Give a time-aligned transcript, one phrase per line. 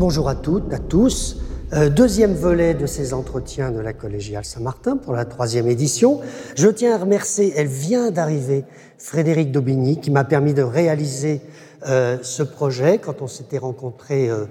[0.00, 1.36] Bonjour à toutes, à tous.
[1.74, 6.22] Euh, deuxième volet de ces entretiens de la collégiale Saint-Martin pour la troisième édition.
[6.56, 8.64] Je tiens à remercier, elle vient d'arriver,
[8.96, 11.42] Frédéric Daubigny, qui m'a permis de réaliser
[11.86, 14.46] euh, ce projet quand on s'était rencontrés euh,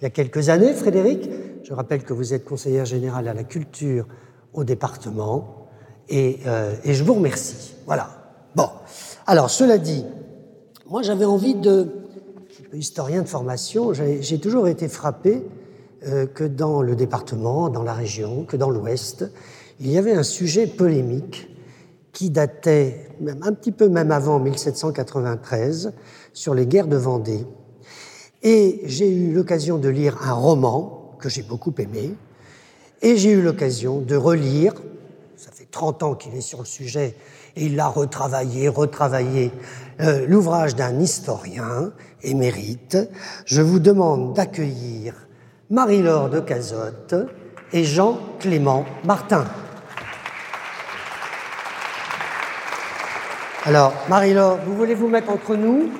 [0.00, 0.72] il y a quelques années.
[0.72, 1.30] Frédéric,
[1.62, 4.08] je rappelle que vous êtes conseillère générale à la culture
[4.54, 5.68] au département
[6.08, 6.40] et,
[6.82, 7.76] et je vous remercie.
[7.86, 8.10] Voilà.
[8.56, 8.68] Bon,
[9.28, 10.04] alors cela dit,
[10.88, 11.92] moi j'avais envie de,
[12.72, 15.42] historien de formation, j'ai toujours été frappé
[16.06, 19.24] euh, que dans le département, dans la région, que dans l'Ouest,
[19.80, 21.48] il y avait un sujet polémique
[22.12, 25.92] qui datait même un petit peu même avant 1793
[26.32, 27.46] sur les guerres de Vendée.
[28.42, 32.14] Et j'ai eu l'occasion de lire un roman que j'ai beaucoup aimé,
[33.02, 34.74] et j'ai eu l'occasion de relire,
[35.36, 37.14] ça fait 30 ans qu'il est sur le sujet,
[37.56, 39.52] et il l'a retravaillé, retravaillé,
[40.00, 42.98] euh, l'ouvrage d'un historien émérite.
[43.44, 45.14] Je vous demande d'accueillir
[45.70, 47.14] Marie-Laure de Cazotte
[47.72, 49.44] et Jean-Clément Martin.
[53.64, 55.90] Alors, Marie-Laure, vous voulez vous mettre entre nous?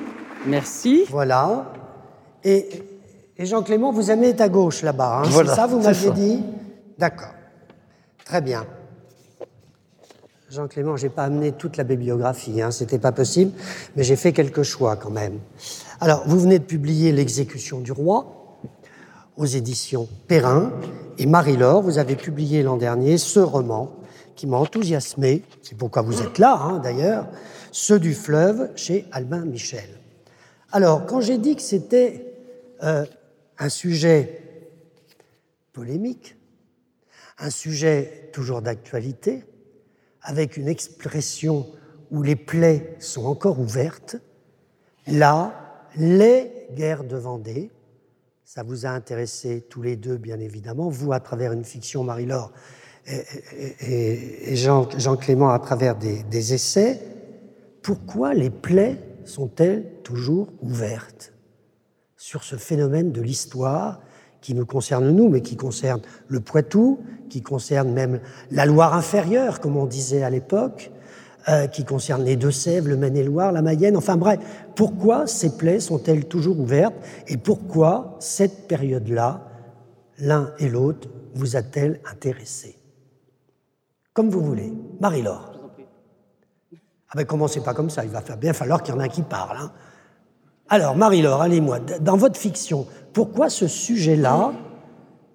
[0.47, 1.05] Merci.
[1.11, 1.73] Voilà.
[2.43, 2.69] Et,
[3.39, 6.45] Jean-Clément, vous aimez à gauche là-bas, hein, c'est ça, vous m'aviez dit?
[6.99, 7.35] D'accord.
[8.25, 8.65] Très bien.
[10.51, 13.53] Jean-Clément, j'ai pas amené toute la bibliographie, hein, c'était pas possible,
[13.95, 15.39] mais j'ai fait quelques choix quand même.
[16.03, 18.59] Alors, vous venez de publier L'exécution du roi,
[19.37, 20.73] aux éditions Perrin.
[21.19, 23.95] Et Marie-Laure, vous avez publié l'an dernier ce roman
[24.35, 27.29] qui m'a enthousiasmé, c'est pourquoi vous êtes là hein, d'ailleurs,
[27.71, 29.91] Ceux du fleuve chez Albin Michel.
[30.73, 32.33] Alors, quand j'ai dit que c'était
[32.83, 33.05] euh,
[33.59, 34.41] un sujet
[35.75, 36.35] polémique,
[37.39, 39.45] un sujet toujours d'actualité,
[40.23, 41.67] avec une expression
[42.11, 44.17] où les plaies sont encore ouvertes,
[45.07, 47.71] là, les guerres de Vendée,
[48.45, 52.53] ça vous a intéressé tous les deux, bien évidemment, vous à travers une fiction, Marie-Laure,
[53.07, 54.87] et, Jean,
[55.17, 57.01] Clément à travers des, essais.
[57.83, 61.33] Pourquoi les plaies sont-elles toujours ouvertes
[62.17, 64.01] sur ce phénomène de l'histoire
[64.41, 68.21] qui nous concerne nous, mais qui concerne le Poitou, qui concerne même
[68.51, 70.91] la Loire inférieure, comme on disait à l'époque,
[71.49, 74.39] euh, qui concerne les Deux-Sèvres, le Maine-et-Loire, la Mayenne, enfin bref,
[74.77, 76.97] pourquoi ces plaies sont-elles toujours ouvertes
[77.29, 79.47] et pourquoi cette période-là,
[80.19, 82.77] l'un et l'autre, vous a-t-elle intéressé?
[84.13, 84.73] Comme vous voulez.
[85.01, 85.53] Marie-Laure.
[87.09, 89.09] Ah ben commencez pas comme ça, il va bien falloir qu'il y en ait un
[89.09, 89.57] qui parle.
[89.57, 89.73] Hein.
[90.69, 94.53] Alors, Marie-Laure, allez-moi, dans votre fiction, pourquoi ce sujet-là,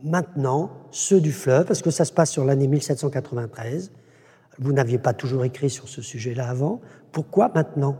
[0.03, 3.91] maintenant, ceux du fleuve, parce que ça se passe sur l'année 1793,
[4.59, 6.81] vous n'aviez pas toujours écrit sur ce sujet-là avant.
[7.11, 7.97] Pourquoi maintenant?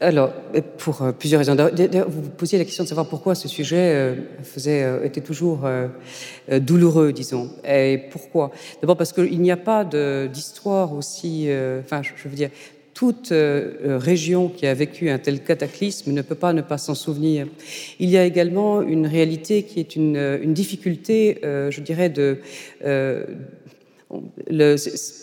[0.00, 0.32] Alors,
[0.78, 1.56] pour euh, plusieurs raisons.
[1.56, 5.66] vous vous posiez la question de savoir pourquoi ce sujet euh, faisait, euh, était toujours
[6.50, 7.50] douloureux, disons.
[7.66, 8.50] Et pourquoi?
[8.80, 11.48] D'abord parce qu'il n'y a pas d'histoire aussi.
[11.80, 12.50] Enfin, je veux dire,
[12.94, 17.46] toute région qui a vécu un tel cataclysme ne peut pas ne pas s'en souvenir.
[17.98, 22.38] Il y a également une réalité qui est une difficulté, je dirais, de
[24.48, 24.76] le,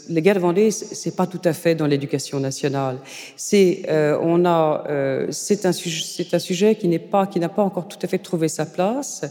[0.09, 2.97] les guerres Vendée, c'est pas tout à fait dans l'éducation nationale.
[3.37, 5.27] C'est euh, euh,
[5.63, 9.23] un sujet qui n'est pas n'a pas encore tout à fait trouvé sa place.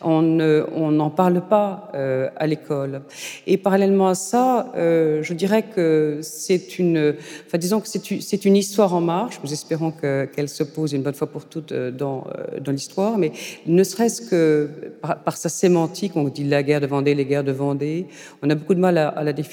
[0.00, 3.02] On n'en parle pas euh, à l'école.
[3.48, 7.16] Et parallèlement à ça, je dirais que c'est une
[7.54, 9.40] disons que c'est une histoire en marche.
[9.42, 12.26] Nous espérons que qu'elle se pose une bonne fois pour toutes dans
[12.60, 13.32] dans l'histoire, mais
[13.66, 14.68] ne serait-ce que
[15.02, 18.06] par, par, sa sémantique, on dit la guerre de Vendée, les guerres de Vendée,
[18.42, 19.50] on a beaucoup de mal à, à la définir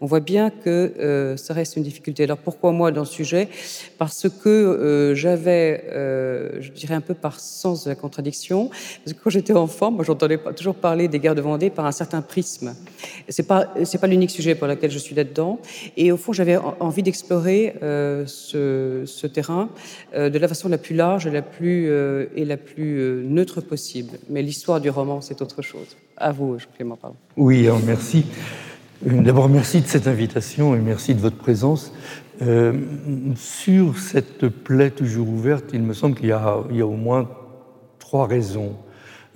[0.00, 2.24] on voit bien que euh, ça reste une difficulté.
[2.24, 3.48] Alors pourquoi moi dans ce sujet?
[3.98, 8.68] Parce que euh, j'avais, euh, je dirais un peu par sens de la contradiction,
[9.04, 11.92] parce que quand j'étais enfant, moi j'entendais toujours parler des guerres de Vendée par un
[11.92, 12.74] certain prisme.
[13.28, 15.58] C'est pas c'est pas l'unique sujet pour lequel je suis là-dedans.
[15.96, 19.68] Et au fond, j'avais envie d'explorer ce, terrain
[20.14, 21.86] de la façon la plus large, la plus
[22.36, 24.18] et la plus neutre possible.
[24.28, 25.96] Mais l'histoire du roman, c'est autre chose.
[26.16, 26.98] À vous, Clément.
[27.36, 28.26] Oui, merci.
[29.06, 31.92] Euh, d'abord, merci de cette invitation et merci de votre présence.
[32.42, 32.74] Euh,
[33.34, 37.28] sur cette plaie toujours ouverte, il me semble qu'il y, a au moins
[37.98, 38.76] trois raisons.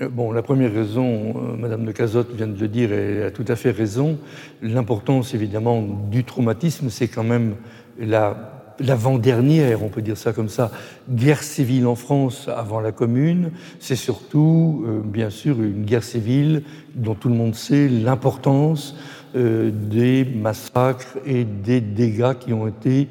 [0.02, 3.44] Euh, bon, la première raison, Madame de Cazotte vient de le dire et a tout
[3.48, 4.18] à fait raison.
[4.60, 7.54] L'importance, évidemment, du traumatisme, c'est quand même
[7.98, 8.50] la
[8.80, 10.72] l'avant-dernière, on peut dire ça comme ça,
[11.08, 16.64] guerre civile en France avant la Commune, c'est surtout, bien sûr, une guerre civile
[16.96, 18.96] dont tout le monde sait l'importance,
[19.34, 23.08] des massacres et des dégâts qui ont été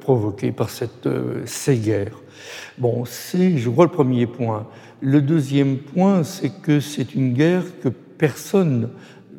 [0.00, 1.08] provoqués par cette,
[1.44, 2.20] ces guerres.
[2.78, 4.66] Bon, c'est, je vois, le premier point.
[5.00, 8.90] Le deuxième point, c'est que c'est une guerre que personne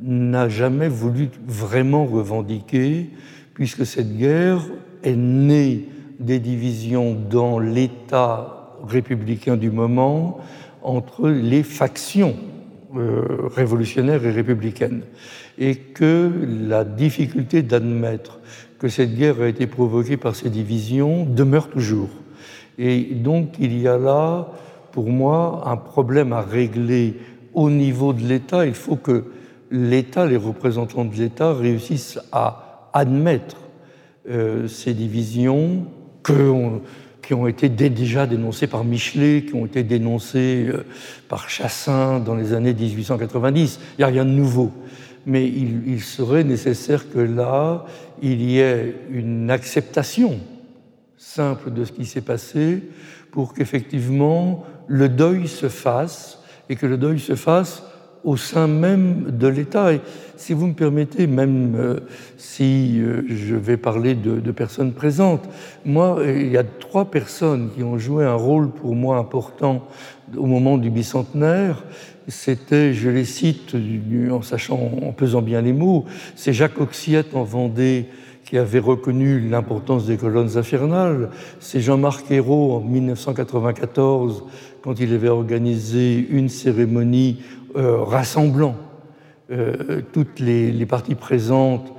[0.01, 3.09] n'a jamais voulu vraiment revendiquer,
[3.53, 4.61] puisque cette guerre
[5.03, 5.89] est née
[6.19, 10.39] des divisions dans l'État républicain du moment
[10.81, 12.35] entre les factions
[12.95, 13.23] euh,
[13.55, 15.01] révolutionnaires et républicaines,
[15.57, 16.31] et que
[16.67, 18.39] la difficulté d'admettre
[18.79, 22.09] que cette guerre a été provoquée par ces divisions demeure toujours.
[22.77, 24.47] Et donc il y a là,
[24.91, 27.15] pour moi, un problème à régler
[27.53, 28.65] au niveau de l'État.
[28.65, 29.25] Il faut que
[29.71, 33.57] l'État, les représentants de l'État réussissent à admettre
[34.29, 35.85] euh, ces divisions
[37.21, 40.85] qui ont été déjà dénoncées par Michelet, qui ont été dénoncées euh,
[41.29, 43.79] par Chassin dans les années 1890.
[43.79, 44.71] Il n'y a rien de nouveau.
[45.29, 47.85] Mais il, serait nécessaire que là,
[48.21, 50.39] il y ait une acceptation
[51.17, 52.81] simple de ce qui s'est passé
[53.31, 56.39] pour qu'effectivement le deuil se fasse
[56.69, 57.83] et que le deuil se fasse
[58.23, 59.93] au sein même de l'État.
[59.93, 60.01] Et
[60.37, 61.99] si vous me permettez, même euh,
[62.37, 65.47] si euh, je vais parler de, de, personnes présentes,
[65.85, 69.87] moi, il y a trois personnes qui ont joué un rôle pour moi important
[70.35, 71.83] au moment du bicentenaire.
[72.27, 73.75] C'était, je les cite
[74.31, 78.07] en sachant, en pesant bien les mots, c'est Jacques Auxiette en Vendée,
[78.43, 81.29] qui avait reconnu l'importance des colonnes infernales.
[81.59, 84.43] C'est Jean-Marc Ayrault en 1994,
[84.81, 87.41] quand il avait organisé une cérémonie
[87.75, 88.75] euh, rassemblant
[89.51, 91.93] euh, toutes les, les, parties présentes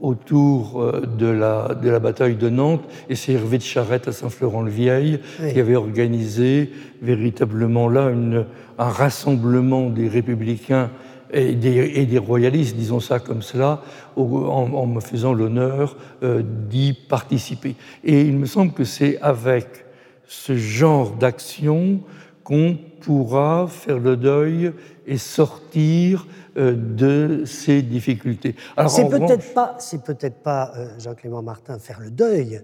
[0.00, 4.12] autour euh, de la, de la bataille de Nantes, et c'est Hervé de Charette à
[4.12, 5.52] Saint-Florent-le-Vieil oui.
[5.52, 6.70] qui avait organisé
[7.02, 8.46] véritablement là une,
[8.78, 10.90] un rassemblement des républicains
[11.32, 13.82] et des, et des, royalistes, disons ça comme cela,
[14.16, 17.74] en, en me faisant l'honneur euh, d'y participer.
[18.04, 19.84] Et il me semble que c'est avec
[20.26, 22.00] ce genre d'action
[22.44, 24.72] qu'on pourra faire le deuil
[25.06, 28.54] et sortir de ces difficultés.
[28.88, 32.62] C'est peut-être pas, c'est peut-être pas euh, Jean-Clément Martin faire le deuil,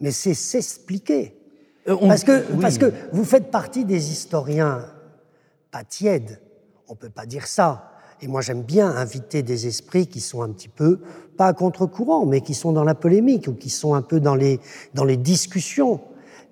[0.00, 1.36] mais c'est s'expliquer.
[1.88, 2.58] Euh, parce, que, oui.
[2.60, 4.84] parce que vous faites partie des historiens
[5.70, 6.40] pas tièdes,
[6.88, 7.92] on peut pas dire ça.
[8.22, 11.00] Et moi, j'aime bien inviter des esprits qui sont un petit peu,
[11.36, 14.34] pas à contre-courant, mais qui sont dans la polémique ou qui sont un peu dans
[14.34, 14.58] les,
[14.94, 16.00] dans les discussions.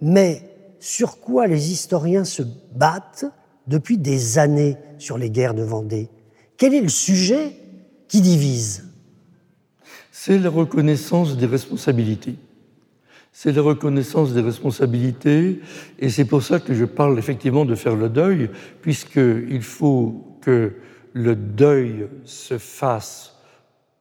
[0.02, 0.42] Mais
[0.78, 2.42] sur quoi les historiens se
[2.74, 3.24] battent
[3.66, 6.10] depuis des années sur les guerres de Vendée?
[6.64, 7.52] Quel est le sujet
[8.08, 8.88] qui divise?
[10.10, 12.36] C'est la reconnaissance des responsabilités.
[13.32, 15.60] C'est la reconnaissance des responsabilités,
[15.98, 18.48] et c'est pour ça que je parle effectivement de faire le deuil,
[18.80, 20.72] puisqu'il faut que
[21.12, 23.34] le deuil se fasse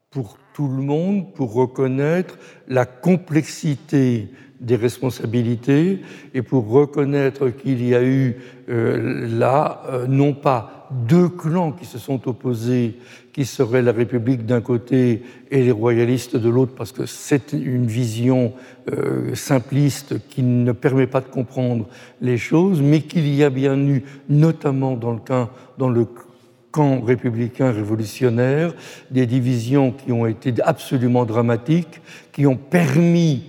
[0.10, 2.38] pour tout le monde, pour reconnaître
[2.70, 4.30] la complexité
[4.64, 6.00] des responsabilités
[6.34, 8.38] et pour reconnaître qu'il y a eu
[8.70, 12.98] euh, là euh, non pas deux clans qui se sont opposés,
[13.34, 17.88] qui seraient la République d'un côté et les royalistes de l'autre, parce que c'est une
[17.88, 18.54] vision
[18.92, 21.88] euh, simpliste qui ne permet pas de comprendre
[22.22, 26.08] les choses, mais qu'il y a bien eu, notamment dans le cas, dans le
[26.72, 28.74] camp républicain révolutionnaire,
[29.12, 32.02] des divisions qui ont été absolument dramatiques,
[32.32, 33.44] qui ont permis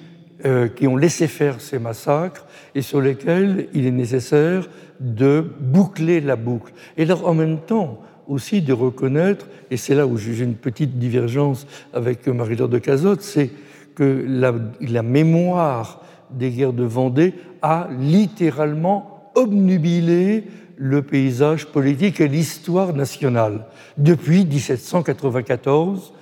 [0.47, 4.69] euh, qui ont laissé faire ces massacres et sur lesquels il est nécessaire
[5.01, 6.73] de boucler la boucle.
[6.97, 10.99] Et alors, en même temps, aussi de reconnaître, et c'est là où j'ai une petite
[10.99, 13.51] divergence avec Marie-Laure de Cazotte, c'est
[13.95, 20.45] que la, la, mémoire des guerres de Vendée a littéralement obnubilé
[20.77, 23.67] le paysage politique et l'histoire nationale.
[23.97, 26.14] Depuis 1794,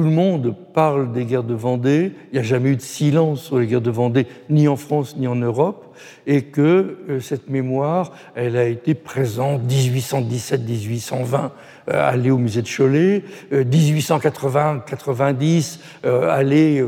[0.00, 3.42] tout le monde parle des guerres de Vendée, il n'y a jamais eu de silence
[3.42, 5.94] sur les guerres de Vendée, ni en France ni en Europe,
[6.26, 11.50] et que euh, cette mémoire, elle a été présente 1817-1820,
[11.90, 16.82] euh, aller au musée de Cholet, euh, 1880-90, euh, aller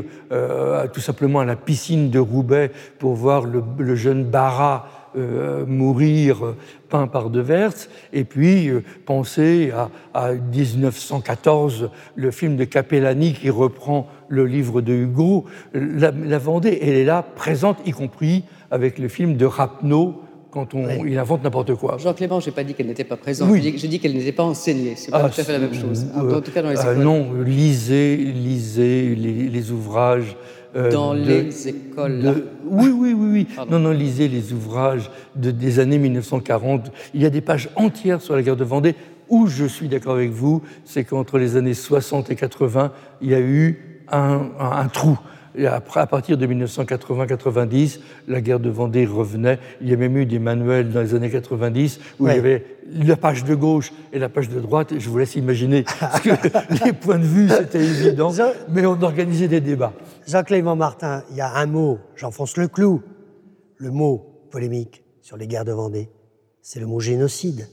[0.91, 6.55] tout simplement à la piscine de Roubaix pour voir le, jeune Barra euh, mourir
[6.89, 13.33] peint par De Wertz, et puis euh, penser à, à, 1914, le film de Capellani
[13.33, 15.45] qui reprend le livre de Hugo.
[15.73, 20.21] La, la, Vendée, elle est là, présente, y compris avec le film de Rapneau,
[20.53, 21.11] quand on, oui.
[21.11, 21.97] il invente n'importe quoi.
[21.97, 23.73] Jean Clément, j'ai pas dit qu'elle n'était pas présente, oui.
[23.75, 24.93] j'ai dit qu'elle n'était pas enseignée.
[24.95, 26.05] C'est pas ah, tout à fait la même chose.
[26.15, 30.37] Euh, en tout cas, dans les euh, non, lisez, lisez les, les ouvrages
[30.75, 32.19] euh, dans de, les écoles.
[32.21, 33.65] De, oui, oui, oui, oui.
[33.69, 36.91] Non, non, lisez les ouvrages de, des années 1940.
[37.13, 38.95] Il y a des pages entières sur la guerre de Vendée
[39.29, 43.35] Où je suis d'accord avec vous, c'est qu'entre les années 60 et 80, il y
[43.35, 45.17] a eu un trou.
[45.55, 49.59] Et après, à partir de 1980-90, la guerre de Vendée revenait.
[49.81, 52.65] Il y a même eu des manuels dans les années 90 où il y avait
[52.91, 54.93] la page de gauche et la page de droite.
[54.97, 55.83] Je vous laisse imaginer
[56.23, 58.31] que les points de vue, c'était évident,
[58.69, 59.93] mais on organisait des débats.
[60.27, 63.01] Jean-Clément Martin, il y a un mot, j'enfonce le clou,
[63.77, 66.09] le mot polémique sur les guerres de Vendée,
[66.61, 67.67] c'est le mot génocide.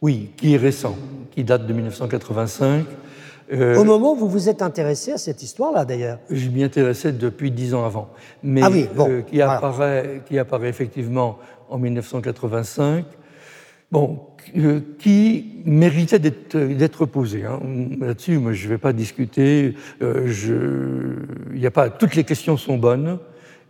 [0.00, 0.96] Oui, qui est récent,
[1.30, 2.86] qui date de 1985
[3.52, 7.12] euh, Au moment où vous vous êtes intéressé à cette histoire-là, d'ailleurs Je m'y intéressais
[7.12, 8.10] depuis dix ans avant.
[8.42, 11.38] Mais ah oui, bon, euh, qui, apparaît, qui apparaît effectivement
[11.68, 13.04] en 1985,
[13.90, 14.20] bon,
[14.56, 17.44] euh, qui méritait d'être posé.
[17.44, 17.60] Hein.
[18.00, 19.74] Là-dessus, je ne vais pas discuter.
[20.00, 21.16] je,
[21.54, 23.18] y a pas, toutes les questions sont bonnes,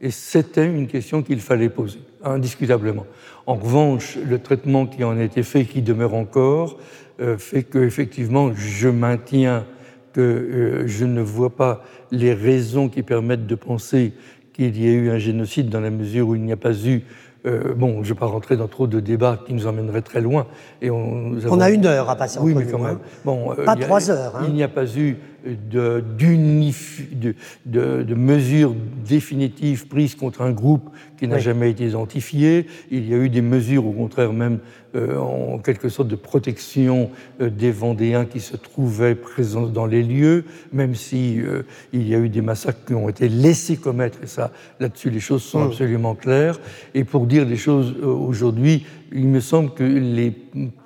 [0.00, 3.06] et c'était une question qu'il fallait poser, indiscutablement.
[3.46, 6.78] En revanche, le traitement qui en a été fait, qui demeure encore,
[7.20, 9.66] euh, fait que effectivement je maintiens
[10.12, 14.14] que euh, je ne vois pas les raisons qui permettent de penser
[14.54, 17.02] qu'il y ait eu un génocide dans la mesure où il n'y a pas eu
[17.46, 20.20] euh, bon, je ne vais pas rentrer dans trop de débats qui nous emmèneraient très
[20.20, 20.46] loin.
[20.82, 22.96] Et on, on a une heure à passer oui, mais quand même.
[22.96, 23.20] Hein.
[23.24, 24.36] Bon, pas trois heures.
[24.36, 24.44] Hein.
[24.48, 27.34] Il n'y a pas eu de, de,
[27.66, 28.74] de, de, mesures
[29.06, 32.66] définitives prises contre un groupe qui n'a jamais été identifié.
[32.90, 34.58] Il y a eu des mesures, au contraire même,
[34.96, 40.02] euh, en quelque sorte de protection euh, des Vendéens qui se trouvaient présents dans les
[40.02, 44.18] lieux, même si euh, il y a eu des massacres qui ont été laissés commettre.
[44.24, 46.58] Et ça, là-dessus, les choses sont absolument claires.
[46.94, 50.34] Et pour dire les choses aujourd'hui, il me semble que les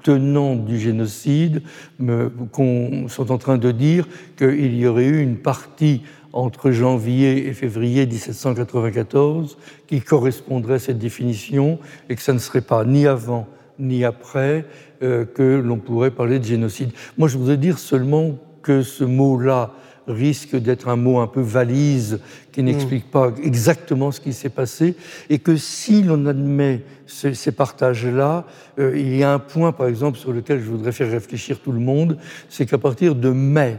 [0.03, 1.63] tenants du génocide
[1.99, 6.03] sont en train de dire qu'il y aurait eu une partie
[6.33, 11.79] entre janvier et février 1794 qui correspondrait à cette définition
[12.09, 13.47] et que ça ne serait pas ni avant
[13.79, 14.65] ni après
[15.03, 16.91] euh, que l'on pourrait parler de génocide.
[17.19, 19.73] Moi, je voudrais dire seulement que ce mot-là
[20.07, 22.21] risque d'être un mot un peu valise
[22.53, 22.65] qui mm.
[22.65, 24.97] n'explique pas exactement ce qui s'est passé
[25.31, 28.45] et que si l'on admet ces, partages-là,
[28.79, 31.73] euh, il y a un point, par exemple, sur lequel je voudrais faire réfléchir tout
[31.73, 32.19] le monde,
[32.49, 33.79] c'est qu'à partir de mai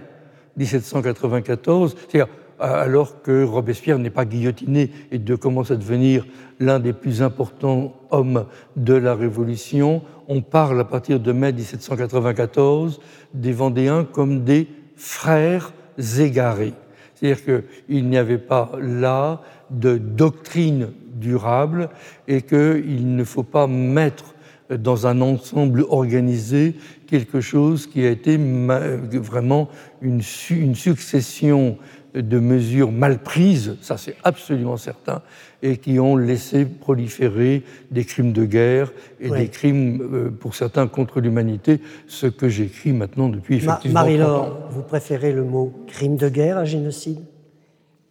[0.57, 2.27] 1794, c'est-à-dire
[2.59, 6.25] alors que Robespierre n'est pas guillotiné et de commence à devenir
[6.59, 8.45] l'un des plus importants hommes
[8.77, 13.01] de la Révolution, on parle à partir de mai 1794
[13.33, 16.73] des Vendéens comme des frères égarés.
[17.15, 21.89] C'est-à-dire qu'il n'y avait pas là de doctrine durable
[22.27, 24.35] et qu'il ne faut pas mettre
[24.69, 26.75] dans un ensemble organisé
[27.05, 29.69] quelque chose qui a été vraiment
[30.01, 31.77] une, une succession
[32.13, 35.21] de mesures mal prises, ça c'est absolument certain,
[35.61, 40.87] et qui ont laissé proliférer des crimes de guerre et des crimes, euh, pour certains,
[40.87, 46.29] contre l'humanité, ce que j'écris maintenant depuis effectivement Marie-Laure, vous préférez le mot crime de
[46.29, 47.19] guerre à génocide?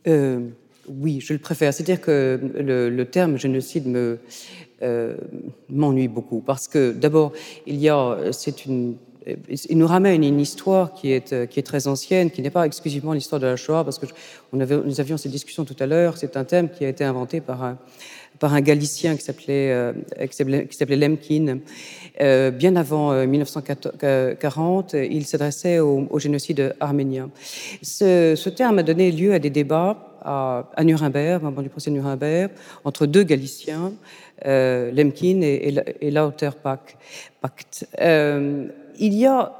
[0.06, 0.40] Euh,
[0.88, 1.72] Oui, je le préfère.
[1.72, 4.18] C'est-à-dire que le, terme génocide me
[4.82, 5.16] euh,
[5.68, 7.32] m'ennuie beaucoup, parce que d'abord,
[7.66, 8.96] il y a, c'est une
[9.68, 12.66] il nous ramène une histoire qui est, euh, qui est très ancienne, qui n'est pas
[12.66, 14.06] exclusivement l'histoire de la Shoah, parce que
[14.52, 16.18] on avait, nous avions cette discussion tout à l'heure.
[16.18, 17.78] C'est un thème qui a été inventé par un,
[18.38, 19.92] par un Galicien qui s'appelait euh,
[20.30, 21.60] qui s'appelait Lemkin.
[22.20, 27.30] Euh, bien avant 1940, il s'adressait au, génocide arménien.
[27.82, 31.68] Ce, ce, terme a donné lieu à des débats à, à Nuremberg, au moment du
[31.68, 32.50] procès de Nuremberg,
[32.84, 33.92] entre deux Galiciens,
[34.42, 36.96] Lemkin et, et, et Lauterpacht
[38.98, 39.52] il y a,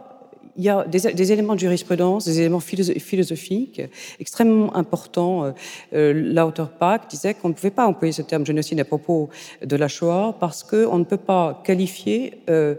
[0.57, 3.83] il y a des, éléments de jurisprudence, des éléments philosophiques
[4.21, 5.53] extrêmement importants.
[5.93, 9.31] Euh, Lauterpacht disait qu'on ne pouvait pas employer ce terme génocide à propos
[9.65, 12.77] de la Shoah parce qu'on ne peut pas qualifier euh,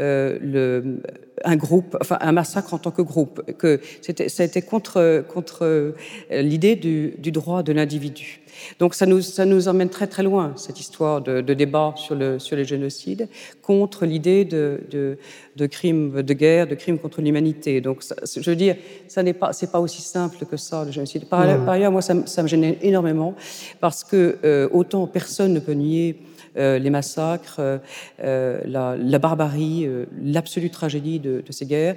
[0.00, 1.02] euh, le,
[1.44, 5.94] un groupe, enfin un massacre en tant que groupe, que ça a été contre, contre
[6.30, 8.40] l'idée du, du droit de l'individu.
[8.78, 12.14] Donc ça nous, ça nous emmène très très loin, cette histoire de, de débat sur
[12.14, 13.28] le, sur les génocides,
[13.62, 15.18] contre l'idée de, de,
[15.56, 17.80] de crimes de guerre, de crimes contre l'humanité.
[17.80, 18.76] Donc je veux dire,
[19.06, 21.26] ça n'est pas, c'est pas aussi simple que ça, le génocide.
[21.28, 23.34] Par, ailleurs, moi, ça, ça, me gêne énormément,
[23.80, 26.27] parce que euh, autant personne ne peut nier euh,
[26.58, 27.78] les massacres, euh,
[28.22, 29.88] euh, la, barbarie,
[30.22, 31.96] l'absolue tragédie de, ces guerres.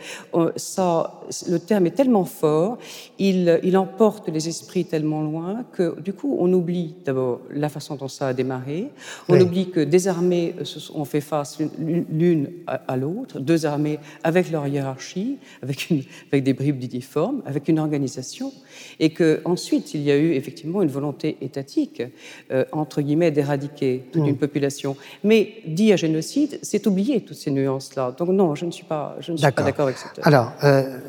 [0.55, 2.77] Ça, le terme est tellement fort,
[3.19, 7.95] il, il emporte les esprits tellement loin que du coup, on oublie d'abord la façon
[7.95, 8.89] dont ça a démarré,
[9.29, 10.55] on oublie que des armées
[10.93, 16.53] ont fait face l'une à l'autre, deux armées avec leur hiérarchie, avec, une, avec des
[16.53, 18.51] bribes d'uniforme, avec une organisation,
[18.99, 22.03] et qu'ensuite il y a eu effectivement une volonté étatique,
[22.51, 24.37] euh, entre guillemets, d'éradiquer toute une mm.
[24.51, 24.97] Population.
[25.23, 28.11] Mais dit à génocide, c'est oublier toutes ces nuances-là.
[28.17, 30.25] Donc non, je ne suis pas, je ne suis pas d'accord avec cette.
[30.27, 30.99] Alors, euh,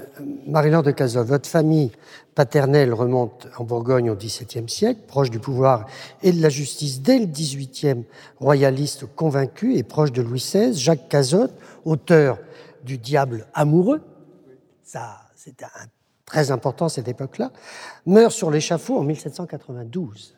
[0.46, 1.90] Marie-Laure de Cazov, votre famille
[2.34, 5.86] paternelle remonte en Bourgogne au XVIIe siècle, proche du pouvoir
[6.22, 8.04] et de la justice dès le XVIIIe,
[8.38, 10.72] royaliste convaincu et proche de Louis XVI.
[10.74, 11.52] Jacques Cazotte,
[11.84, 12.38] auteur
[12.84, 14.00] du Diable amoureux,
[14.84, 15.66] ça c'était
[16.24, 17.50] très important cette époque-là,
[18.06, 20.36] meurt sur l'échafaud en 1792.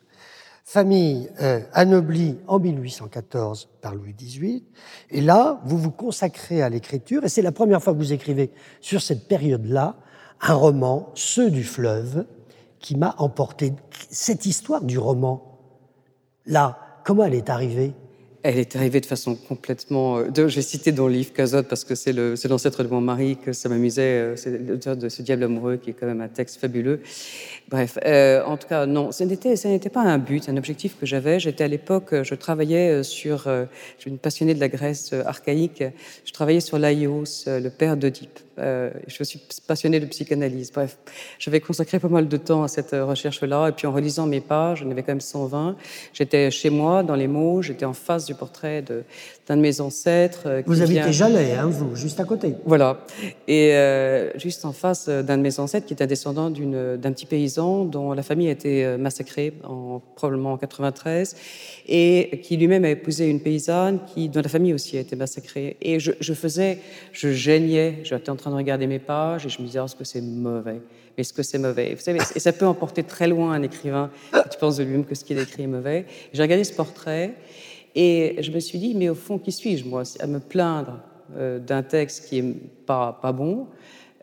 [0.67, 4.63] Famille euh, anoblie en 1814 par Louis XVIII.
[5.11, 8.49] Et là, vous vous consacrez à l'écriture, et c'est la première fois que vous écrivez
[8.81, 9.95] sur cette période-là
[10.41, 12.25] un roman, Ceux du fleuve,
[12.79, 13.73] qui m'a emporté.
[14.09, 15.59] Cette histoire du roman,
[16.47, 17.93] là, comment elle est arrivée?
[18.47, 20.19] Elle est arrivée de façon complètement.
[20.19, 23.53] Euh, j'ai cité dans le livre Cazotte parce que c'est l'ancêtre de mon mari que
[23.53, 24.01] ça m'amusait.
[24.03, 27.01] Euh, c'est l'auteur de Ce diable amoureux qui est quand même un texte fabuleux.
[27.69, 31.39] Bref, euh, en tout cas, non, ce n'était pas un but, un objectif que j'avais.
[31.39, 33.45] J'étais à l'époque, je travaillais sur.
[33.45, 33.65] je
[33.97, 35.83] suis une passionnée de la Grèce archaïque.
[36.25, 38.39] Je travaillais sur Laios, le père d'Oedipe.
[38.57, 40.71] Euh, je suis passionnée de psychanalyse.
[40.71, 40.97] Bref,
[41.39, 43.69] j'avais consacré pas mal de temps à cette recherche-là.
[43.69, 45.75] Et puis en relisant mes pages, j'en avais quand même 120.
[46.13, 48.83] J'étais chez moi, dans les mots, j'étais en face du portrait
[49.47, 50.43] d'un de, mes ancêtres.
[50.45, 52.55] Euh, vous habitez Jalais, hein, vous, juste à côté.
[52.65, 53.05] Voilà.
[53.47, 57.25] Et euh, juste en face d'un de mes ancêtres qui était un descendant d'un petit
[57.25, 61.35] paysan dont la famille a été massacrée en, probablement en 93
[61.87, 65.77] et qui lui-même a épousé une paysanne qui, dont la famille aussi a été massacrée.
[65.81, 66.79] Et je, je faisais,
[67.11, 69.95] je gênais, j'étais en train de regarder mes pages et je me disais, oh, est-ce
[69.95, 70.81] que c'est mauvais?
[71.17, 71.95] Est-ce que c'est mauvais?
[71.95, 74.09] Vous savez, et ça peut emporter très loin un écrivain
[74.51, 76.05] qui pense de lui-même que ce qu'il écrit est mauvais.
[76.33, 77.33] J'ai regardé ce portrait
[77.95, 80.99] et je me suis dit, mais au fond, qui suis-je, moi, à me plaindre
[81.35, 83.67] euh, d'un texte qui est pas, pas bon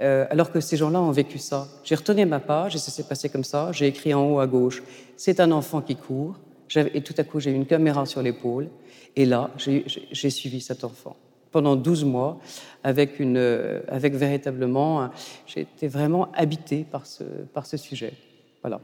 [0.00, 1.68] euh, alors que ces gens-là ont vécu ça.
[1.84, 3.70] J'ai retenu ma page et ça s'est passé comme ça.
[3.72, 4.82] J'ai écrit en haut à gauche,
[5.16, 6.36] c'est un enfant qui court.
[6.74, 8.68] Et tout à coup, j'ai eu une caméra sur l'épaule.
[9.14, 11.16] Et là, j'ai suivi cet enfant
[11.50, 12.38] pendant 12 mois
[12.82, 15.10] avec, une, euh, avec véritablement,
[15.46, 18.14] j'ai été vraiment habité par ce, par ce sujet.
[18.62, 18.80] Voilà.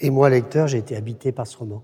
[0.00, 1.82] Et, moi, lecteur, j'ai été habité par ce roman.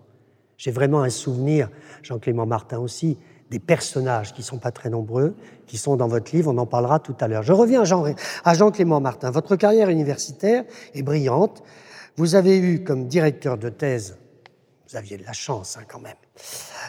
[0.59, 1.71] J'ai vraiment un souvenir,
[2.03, 3.19] Jean-Clément Martin aussi,
[3.51, 5.35] des personnages qui ne sont pas très nombreux,
[5.66, 7.42] qui sont dans votre livre, on en parlera tout à l'heure.
[7.42, 8.05] Je reviens à, Jean,
[8.45, 9.31] à Jean-Clément Martin.
[9.31, 10.64] Votre carrière universitaire
[10.95, 11.62] est brillante.
[12.16, 14.16] Vous avez eu comme directeur de thèse,
[14.88, 16.16] vous aviez de la chance hein, quand même,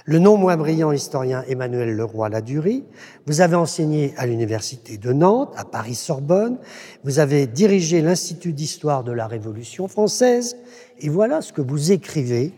[0.05, 2.85] le non moins brillant historien Emmanuel Leroy-Ladurie.
[3.25, 6.59] Vous avez enseigné à l'Université de Nantes, à Paris-Sorbonne.
[7.03, 10.57] Vous avez dirigé l'Institut d'histoire de la Révolution française.
[10.99, 12.53] Et voilà ce que vous écrivez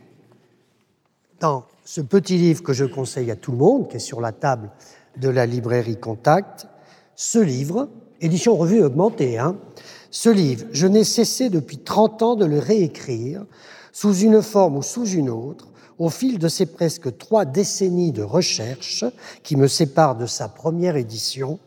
[1.39, 4.31] dans ce petit livre que je conseille à tout le monde, qui est sur la
[4.31, 4.69] table
[5.17, 6.67] de la librairie Contact.
[7.15, 7.89] Ce livre,
[8.21, 9.57] édition revue augmentée, hein,
[10.11, 13.45] ce livre, je n'ai cessé depuis 30 ans de le réécrire,
[13.91, 18.23] sous une forme ou sous une autre, au fil de ces presque trois décennies de
[18.23, 19.03] recherche
[19.43, 21.59] qui me séparent de sa première édition,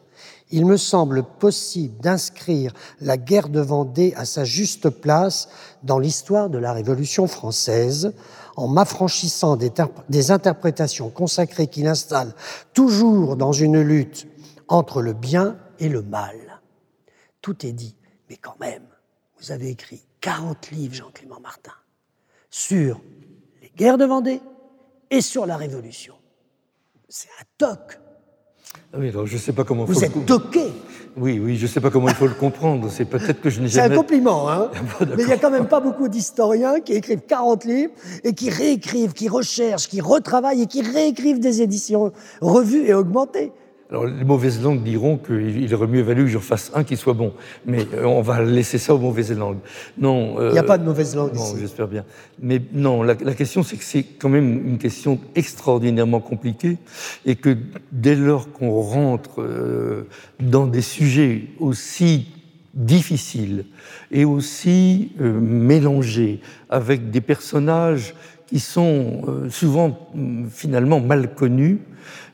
[0.50, 5.48] il me semble possible d'inscrire la guerre de Vendée à sa juste place
[5.82, 8.12] dans l'histoire de la Révolution française,
[8.56, 12.34] en m'affranchissant des, interprétations consacrées qu'il installe
[12.74, 14.26] toujours dans une lutte
[14.68, 16.60] entre le bien et le mal.
[17.40, 17.96] Tout est dit,
[18.28, 18.86] mais quand même,
[19.40, 21.72] vous avez écrit 40 livres, Jean-Clément Martin,
[22.50, 23.00] sur
[23.76, 24.40] guerre de Vendée
[25.10, 26.14] et sur la Révolution.
[27.08, 27.98] C'est un toc.
[28.94, 29.84] Ah oui, alors je sais pas comment.
[29.84, 30.66] Vous êtes toqué.
[31.16, 32.90] Oui, oui, je ne sais pas comment il faut le comprendre.
[32.90, 33.88] C'est peut-être que je n'ai jamais.
[33.88, 34.70] C'est un compliment, hein.
[35.00, 38.50] Mais il n'y a quand même pas beaucoup d'historiens qui écrivent 40 livres et qui
[38.50, 43.52] réécrivent, qui recherchent, qui retravaillent et qui réécrivent des éditions revues et augmentées.
[43.92, 47.12] Alors, les mauvaises langues diront qu'il aurait mieux valu que je fasse un qui soit
[47.12, 47.34] bon.
[47.66, 49.58] Mais euh, on va laisser ça aux mauvaises langues.
[49.98, 50.36] Non.
[50.48, 52.06] Il n'y a pas de mauvaises langues non, j'espère bien.
[52.40, 56.78] Mais non, la, question, c'est que c'est quand même une question extraordinairement compliquée
[57.26, 57.54] et que
[57.92, 60.08] dès lors qu'on rentre euh,
[60.40, 62.28] dans des sujets aussi
[62.72, 63.66] difficiles
[64.10, 68.14] et aussi euh, mélangés avec des personnages
[68.46, 70.10] qui sont souvent
[70.50, 71.80] finalement mal connus,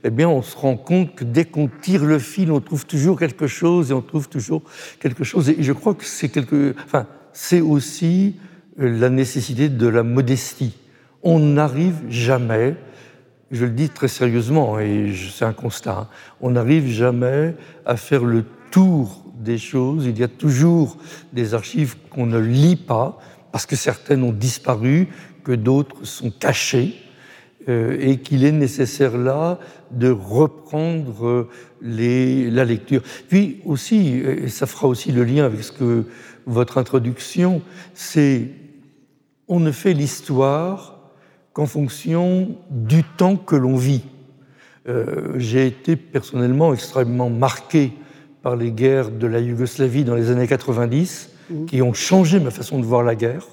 [0.05, 3.19] eh bien, on se rend compte que dès qu'on tire le fil, on trouve toujours
[3.19, 4.63] quelque chose et on trouve toujours
[5.01, 5.49] quelque chose.
[5.51, 8.37] Et je crois que c'est quelque, enfin, c'est aussi
[8.81, 10.77] euh, la nécessité de la modestie.
[11.23, 12.77] On n'arrive jamais,
[13.51, 16.09] je le dis très sérieusement et c'est un constat, hein,
[16.41, 17.55] on n'arrive jamais
[17.85, 20.07] à faire le tour des choses.
[20.07, 20.97] Il y a toujours
[21.33, 23.19] des archives qu'on ne lit pas
[23.51, 25.09] parce que certaines ont disparu,
[25.43, 27.08] que d'autres sont cachés euh,
[27.69, 29.59] et qu'il est nécessaire là
[29.91, 31.49] de reprendre
[31.83, 33.03] les, la lecture.
[33.29, 36.05] Puis aussi, et ça fera aussi le lien avec ce que
[36.47, 37.63] votre introduction,
[37.95, 38.49] c'est
[39.49, 40.99] on ne fait l'histoire
[41.53, 44.05] qu'en fonction du temps que l'on vit.
[44.89, 47.93] Euh, j'ai été personnellement extrêmement marqué
[48.43, 51.65] par les guerres de la Yougoslavie dans les années 90, mmh.
[51.67, 53.47] qui ont changé ma façon de voir la guerre.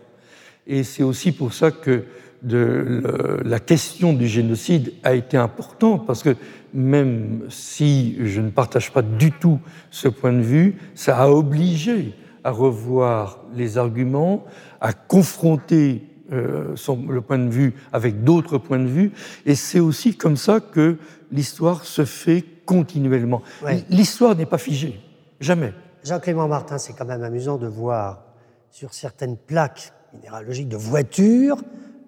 [0.67, 2.04] Et c'est aussi pour ça que
[2.43, 6.36] de, la question du génocide a été importante, parce que
[6.74, 9.60] même si je ne partage pas du tout
[9.91, 14.45] ce point de vue, ça a obligé à revoir les arguments,
[14.82, 19.12] à confronter euh, son, le point de vue avec d'autres points de vue,
[19.45, 20.98] et c'est aussi comme ça que
[21.32, 23.41] l'histoire se fait continuellement.
[23.89, 25.00] L'histoire n'est pas figée,
[25.39, 25.74] jamais.
[26.04, 28.24] Jean-Clément Martin, c'est quand même amusant de voir
[28.69, 31.58] sur certaines plaques minéralogiques de voitures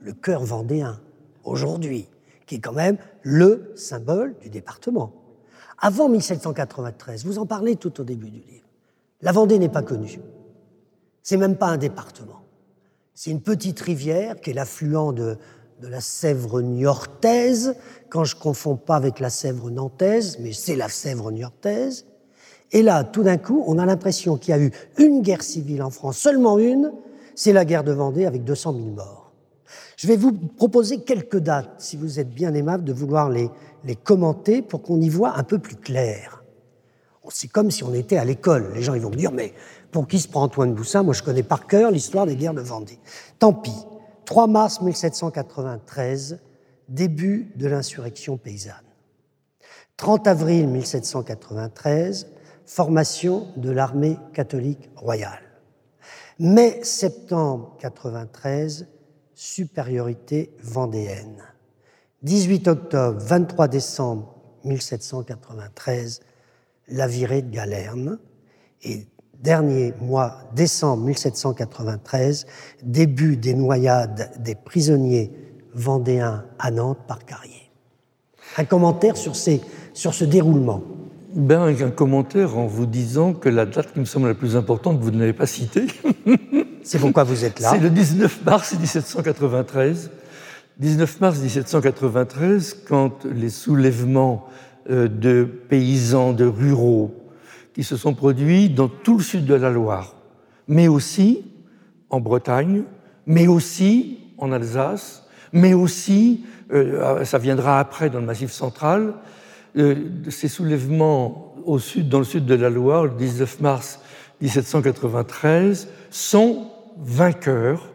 [0.01, 0.99] le cœur vendéen,
[1.43, 2.07] aujourd'hui,
[2.45, 5.13] qui est quand même le symbole du département.
[5.79, 8.65] Avant 1793, vous en parlez tout au début du livre,
[9.21, 10.19] la Vendée n'est pas connue.
[11.23, 12.41] C'est même pas un département.
[13.13, 15.37] C'est une petite rivière qui est l'affluent de,
[15.81, 17.75] la Sèvre niortaise,
[18.09, 22.05] quand je confonds pas avec la Sèvre nantaise, mais c'est la Sèvre niortaise.
[22.71, 25.83] Et là, tout d'un coup, on a l'impression qu'il y a eu une guerre civile
[25.83, 26.91] en France, seulement une,
[27.35, 29.26] c'est la guerre de Vendée avec 200 000 morts.
[29.95, 33.49] Je vais vous proposer quelques dates, si vous êtes bien aimable de vouloir les,
[34.03, 36.43] commenter pour qu'on y voit un peu plus clair.
[37.29, 38.71] C'est comme si on était à l'école.
[38.73, 39.53] Les gens ils vont me dire, mais
[39.91, 41.03] pour qui se prend Antoine Boussin?
[41.03, 42.99] Moi, je connais par cœur l'histoire des guerres de Vendée.
[43.39, 43.73] Tant pis.
[44.25, 46.39] 3 mars 1793,
[46.89, 48.75] début de l'insurrection paysanne.
[49.95, 52.27] 30 avril 1793,
[52.65, 55.41] formation de l'armée catholique royale.
[56.39, 58.87] Mai-septembre 93,
[59.37, 61.43] supériorité vendéenne.
[62.23, 64.33] 18 octobre, 23 décembre
[64.65, 66.21] 1793,
[66.89, 68.17] la virée de Galerne.
[68.81, 69.05] Et
[69.39, 72.47] dernier mois, décembre 1793,
[72.81, 75.31] début des noyades des prisonniers
[75.75, 77.69] vendéens à Nantes par Carrier.
[78.57, 79.61] Un commentaire sur, ces,
[79.93, 80.81] sur ce déroulement
[81.35, 84.97] ben, Un commentaire en vous disant que la date qui me semble la plus importante,
[84.99, 85.85] vous ne l'avez pas citée.
[86.87, 87.71] C'est pourquoi vous êtes là.
[87.71, 90.09] C'est le 19 mars 1793.
[90.79, 94.47] 19 mars 1793, quand les soulèvements
[94.89, 97.13] euh, de paysans, de ruraux,
[97.73, 100.15] qui se sont produits dans tout le sud de la Loire,
[100.69, 101.43] mais aussi
[102.09, 102.83] en Bretagne,
[103.25, 109.15] mais aussi en Alsace, mais aussi, euh, ça viendra après dans le Massif central,
[109.77, 109.95] euh,
[110.29, 113.99] ces soulèvements dans le sud de la Loire, le 19 mars
[114.39, 117.93] 1793, sont vainqueurs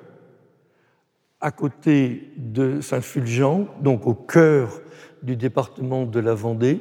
[1.40, 4.80] à côté de Saint-Fulgent, donc au cœur
[5.22, 6.80] du département de la Vendée,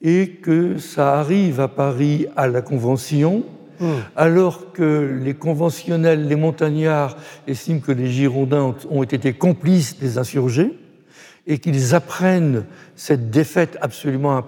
[0.00, 3.44] et que ça arrive à Paris à la Convention,
[3.80, 3.86] hmm.
[4.16, 10.76] alors que les conventionnels, les montagnards estiment que les Girondins ont été complices des insurgés
[11.46, 14.40] et qu'ils apprennent cette défaite absolument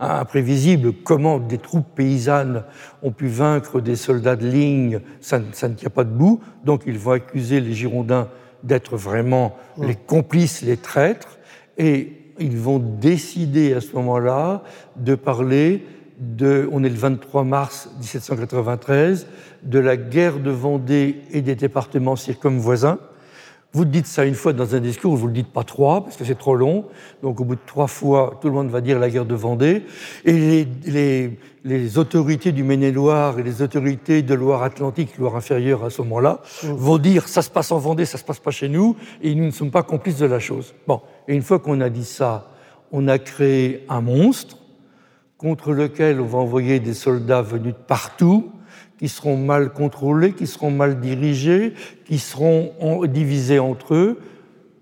[0.00, 2.64] imprévisible, comment des troupes paysannes
[3.02, 7.12] ont pu vaincre des soldats de ligne, ça, ne tient pas debout, donc ils vont
[7.12, 8.28] accuser les Girondins
[8.62, 9.86] d'être vraiment hmm.
[9.86, 11.38] les complices, les traîtres,
[11.76, 14.62] et ils vont décider à ce moment-là
[14.96, 15.84] de parler
[16.18, 19.26] de, on est le 23 mars 1793,
[19.62, 22.98] de la guerre de Vendée et des départements circumvoisins.
[23.76, 26.16] Vous dites ça une fois dans un discours, vous ne le dites pas trois, parce
[26.16, 26.86] que c'est trop long.
[27.22, 29.82] Donc au bout de trois fois, tout le monde va dire la guerre de Vendée.
[30.24, 36.00] Et les, les, autorités du Maine-et-Loire et les autorités de Loire-Atlantique, Loire inférieure à ce
[36.00, 36.68] moment-là, mmh.
[36.68, 39.44] vont dire ça se passe en Vendée, ça se passe pas chez nous, et nous
[39.44, 40.74] ne sommes pas complices de la chose.
[40.86, 42.48] Bon, et une fois qu'on a dit ça,
[42.92, 44.56] on a créé un monstre
[45.36, 48.52] contre lequel on va envoyer des soldats venus de partout,
[48.98, 52.72] qui seront mal contrôlés, qui seront mal dirigés, qui seront
[53.06, 54.20] divisés entre eux,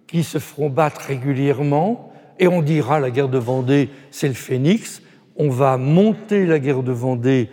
[0.06, 5.02] qui se feront battre régulièrement, et on dira la guerre de Vendée, c'est le phénix,
[5.36, 7.48] on va monter la guerre de Vendée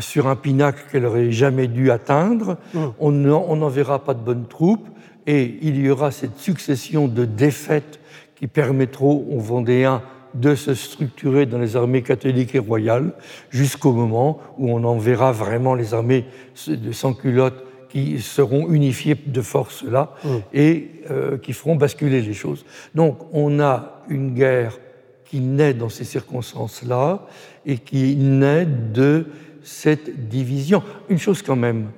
[0.00, 2.78] sur un pinacle qu'elle n'aurait jamais dû atteindre, mmh.
[3.00, 3.10] on
[3.56, 4.88] n'enverra pas de bonnes troupes,
[5.26, 8.00] et il y aura cette succession de défaites
[8.34, 10.02] qui permettront aux Vendéens
[10.34, 13.12] de se structurer dans les armées catholiques et royales
[13.50, 16.24] jusqu'au moment où on enverra vraiment les armées
[16.66, 20.28] de sans-culottes qui seront unifiées de force là mmh.
[20.52, 22.64] et euh, qui feront basculer les choses.
[22.94, 24.78] Donc on a une guerre
[25.24, 27.26] qui naît dans ces circonstances-là
[27.64, 29.26] et qui naît de
[29.62, 30.82] cette division.
[31.08, 31.90] Une chose quand même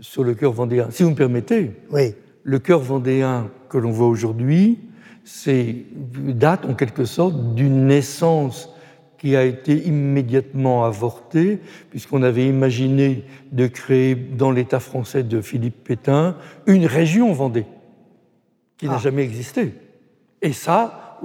[0.00, 1.70] sur le cœur vendéen, si vous me permettez.
[1.90, 4.78] Oui le cœur vendéen que l'on voit aujourd'hui,
[5.24, 8.68] c'est date en quelque sorte d'une naissance
[9.18, 15.84] qui a été immédiatement avortée, puisqu'on avait imaginé de créer dans l'État français de Philippe
[15.84, 17.66] Pétain une région Vendée,
[18.78, 18.98] qui n'a ah.
[18.98, 19.74] jamais existé.
[20.42, 21.18] Et ça,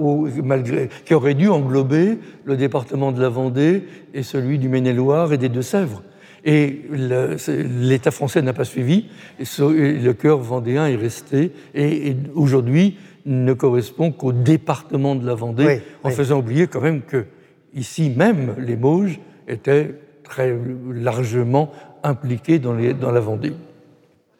[0.44, 3.82] malgré, qui aurait dû englober le département de la Vendée
[4.14, 6.02] et celui du Maine-et-Loire et des Deux-Sèvres.
[6.44, 9.06] Et l'État français n'a pas suivi,
[9.40, 12.96] et le cœur vendéen est resté, et, aujourd'hui
[13.28, 17.26] ne correspond qu'au département de la Vendée, en faisant oublier quand même que
[17.74, 20.58] ici même, les Mauges étaient très
[20.92, 21.70] largement
[22.02, 23.52] impliqués dans, dans la Vendée.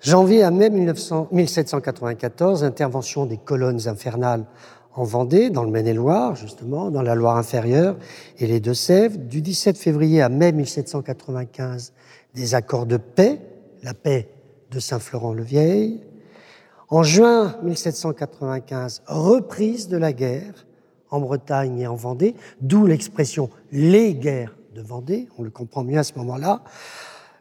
[0.00, 4.44] Janvier à mai 1794, intervention des colonnes infernales
[4.94, 7.96] en Vendée, dans le Maine-et-Loire, justement, dans la Loire inférieure
[8.38, 9.18] et les Deux-Sèvres.
[9.18, 11.92] Du 17 février à mai 1795,
[12.34, 13.40] des accords de paix,
[13.82, 14.28] la paix
[14.70, 16.00] de Saint-Florent-le-Vieil.
[16.90, 20.66] En juin 1795, reprise de la guerre
[21.10, 25.98] en Bretagne et en Vendée, d'où l'expression les guerres de Vendée, on le comprend mieux
[25.98, 26.62] à ce moment-là.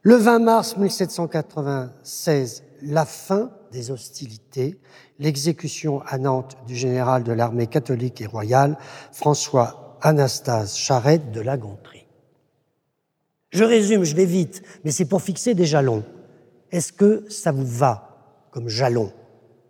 [0.01, 4.79] Le 20 mars 1796, la fin des hostilités,
[5.17, 8.77] l'exécution à Nantes du général de l'armée catholique et royale,
[9.13, 12.05] François Anastase Charette de la Gontrie.
[13.51, 16.03] Je résume, je vais vite, mais c'est pour fixer des jalons.
[16.71, 19.13] Est-ce que ça vous va comme jalon?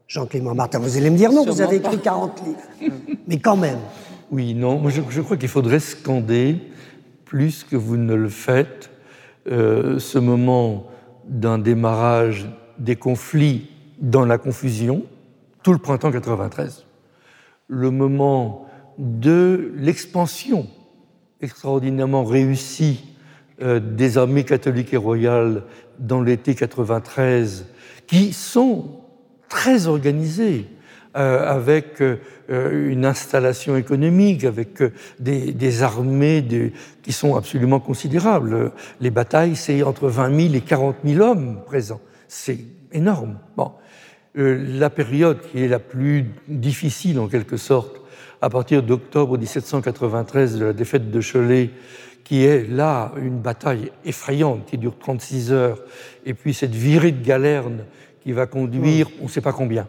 [0.08, 2.94] Jean-Clément Martin, vous allez me dire non, vous avez écrit 40 livres.
[3.28, 3.80] Mais quand même.
[4.32, 6.58] Oui, non, je, je crois qu'il faudrait scander,
[7.26, 8.90] plus que vous ne le faites,
[9.50, 10.88] euh, ce moment
[11.28, 12.48] d'un démarrage
[12.80, 15.04] des conflits dans la confusion,
[15.64, 16.86] tout le printemps 93.
[17.68, 18.66] Le moment
[18.98, 20.68] de l'expansion
[21.42, 23.06] extraordinairement réussie
[23.62, 25.64] euh, des armées catholiques et royales
[26.00, 27.66] dans l'été 93,
[28.06, 29.02] qui sont
[29.50, 30.66] très organisées,
[31.16, 32.18] euh, avec euh,
[32.90, 34.84] une installation économique, avec
[35.20, 36.46] des, des armées
[37.02, 38.72] qui sont absolument considérables.
[39.02, 42.02] Les batailles, c'est entre 20 000 et 40 000 hommes présents.
[42.28, 42.60] C'est
[42.92, 43.40] énorme.
[43.56, 43.72] Bon.
[44.36, 48.02] la période qui est la plus difficile, en quelque sorte,
[48.42, 51.72] à partir d'octobre 1793, de la défaite de Cholet,
[52.24, 55.82] qui est là une bataille effrayante qui dure 36 heures,
[56.26, 57.86] et puis cette virée de galerne
[58.28, 59.88] qui va conduire, on ne sait pas combien,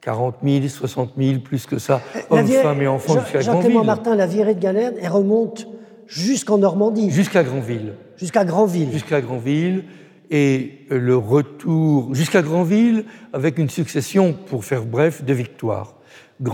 [0.00, 3.82] 40 000, 60 000, plus que ça, hommes, femmes et enfants jusqu'à Granville.
[3.84, 5.68] Martin, la virée de galerne, elle remonte
[6.08, 7.12] jusqu'en Normandie.
[7.12, 7.92] Jusqu'à Granville.
[8.16, 8.90] Jusqu'à Granville.
[8.90, 9.84] Jusqu'à Granville.
[10.28, 15.94] Et le retour jusqu'à Granville avec une succession, pour faire bref, de victoires.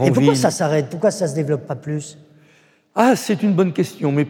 [0.05, 0.90] Et pourquoi ça s'arrête?
[0.90, 2.18] Pourquoi ça ne se développe pas plus?
[3.00, 4.26] Ah, c'est une bonne question, mais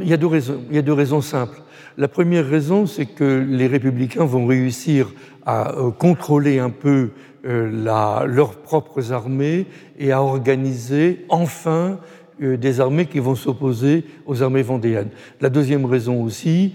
[0.00, 1.60] il, y a deux raisons, simples.
[1.98, 5.12] La première raison, c'est que les républicains vont réussir
[5.44, 7.10] à euh, contrôler un peu
[7.44, 9.66] euh, leurs propres armées
[9.98, 11.98] et à organiser enfin
[12.40, 15.10] euh, des armées qui vont s'opposer aux armées vendéennes.
[15.42, 16.72] La deuxième raison aussi,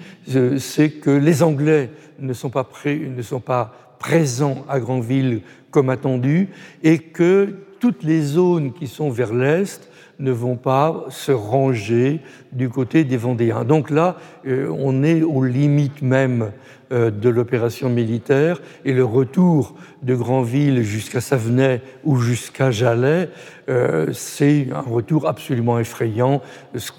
[0.60, 6.50] c'est que les Anglais ne sont pas, ne sont pas présents à Granville comme attendu
[6.84, 9.91] et que toutes les zones qui sont vers l'est
[10.22, 13.66] ne vont pas se ranger du côté des Vendéens.
[13.66, 16.52] Donc là, euh, on est aux limites même
[16.92, 23.30] euh, de l'opération militaire et le retour de Granville jusqu'à Savenay ou jusqu'à Jalais,
[23.70, 26.42] euh, c'est un retour absolument effrayant,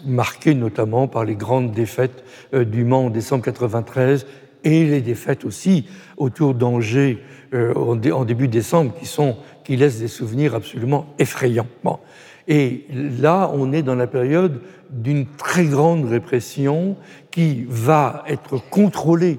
[0.05, 4.27] marqué notamment par les grandes défaites du Mans en décembre 93
[4.65, 10.55] et les défaites aussi autour d'Angers en, début décembre qui, sont, qui laissent des souvenirs
[10.55, 11.67] absolument effrayants.
[12.49, 16.97] Et là, on est dans la période d'une très grande répression
[17.31, 19.39] qui va être contrôlée,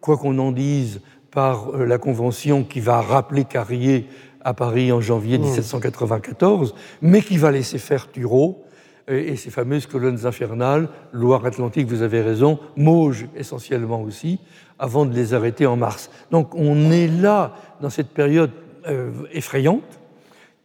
[0.00, 4.06] quoi qu'on en dise, par euh, la Convention qui va rappeler Carrier
[4.44, 6.76] à Paris en janvier 1794, mmh.
[7.02, 8.64] mais qui va laisser faire Thureau
[9.08, 14.38] et ces fameuses colonnes infernales, Loire-Atlantique, vous avez raison, Mauges essentiellement aussi,
[14.78, 16.10] avant de les arrêter en mars.
[16.30, 18.52] Donc on est là, dans cette période
[18.86, 20.00] euh, effrayante,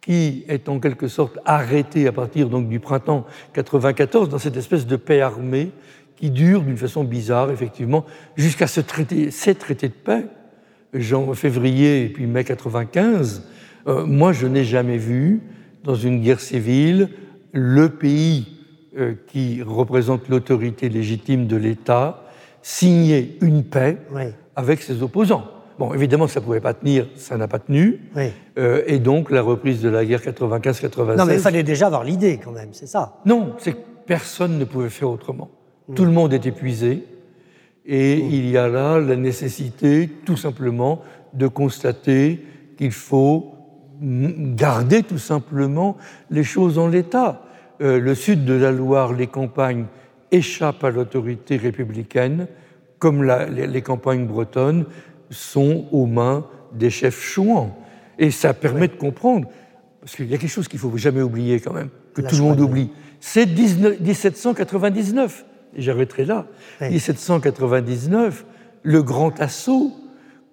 [0.07, 4.87] qui est en quelque sorte arrêté à partir donc du printemps 94 dans cette espèce
[4.87, 5.71] de paix armée
[6.15, 8.05] qui dure d'une façon bizarre, effectivement,
[8.37, 10.23] jusqu'à ce traité, ces traités de paix,
[11.13, 13.43] en février et puis mai 95.
[13.87, 15.41] Euh, moi, je n'ai jamais vu
[15.83, 17.09] dans une guerre civile
[17.51, 18.47] le pays
[18.97, 22.23] euh, qui représente l'autorité légitime de l'État
[22.61, 23.97] signer une paix
[24.55, 25.56] avec ses opposants.
[25.79, 27.99] Bon, évidemment, ça ne pouvait pas tenir, ça n'a pas tenu.
[28.57, 31.15] Euh, et donc, la reprise de la guerre 95-96.
[31.15, 33.17] Non, mais il fallait déjà avoir l'idée, quand même, c'est ça.
[33.25, 35.49] Non, c'est que personne ne pouvait faire autrement.
[35.87, 35.93] Mm.
[35.93, 37.05] Tout le monde est épuisé.
[37.85, 38.29] Et mm.
[38.31, 41.01] il y a là la nécessité, tout simplement,
[41.33, 42.43] de constater
[42.77, 43.53] qu'il faut
[44.01, 45.97] garder tout simplement
[46.29, 47.43] les choses en l'état.
[47.81, 49.85] Euh, le sud de la Loire, les campagnes
[50.31, 52.47] échappent à l'autorité républicaine,
[52.99, 54.85] comme les, campagnes bretonnes
[55.29, 57.75] sont aux mains des chefs chouans.
[58.19, 59.47] Et ça permet de comprendre,
[60.01, 62.35] parce qu'il y a quelque chose qu'il ne faut jamais oublier quand même, que tout
[62.35, 62.89] le monde oublie.
[63.19, 66.47] C'est 1799, et j'arrêterai là.
[66.81, 68.45] 1799,
[68.83, 69.93] le grand assaut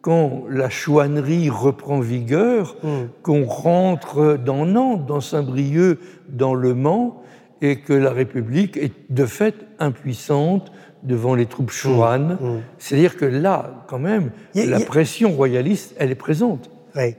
[0.04, 2.88] quand la chouannerie reprend vigueur, mm.
[3.22, 7.22] qu'on rentre dans Nantes, dans Saint-Brieuc, dans Le Mans,
[7.62, 10.72] et que la République est de fait impuissante
[11.04, 12.38] devant les troupes chouanes.
[12.40, 12.46] Mm.
[12.46, 12.60] Mm.
[12.78, 16.70] C'est-à-dire que là, quand même, la pression royaliste, elle est présente.
[16.96, 17.14] Oui.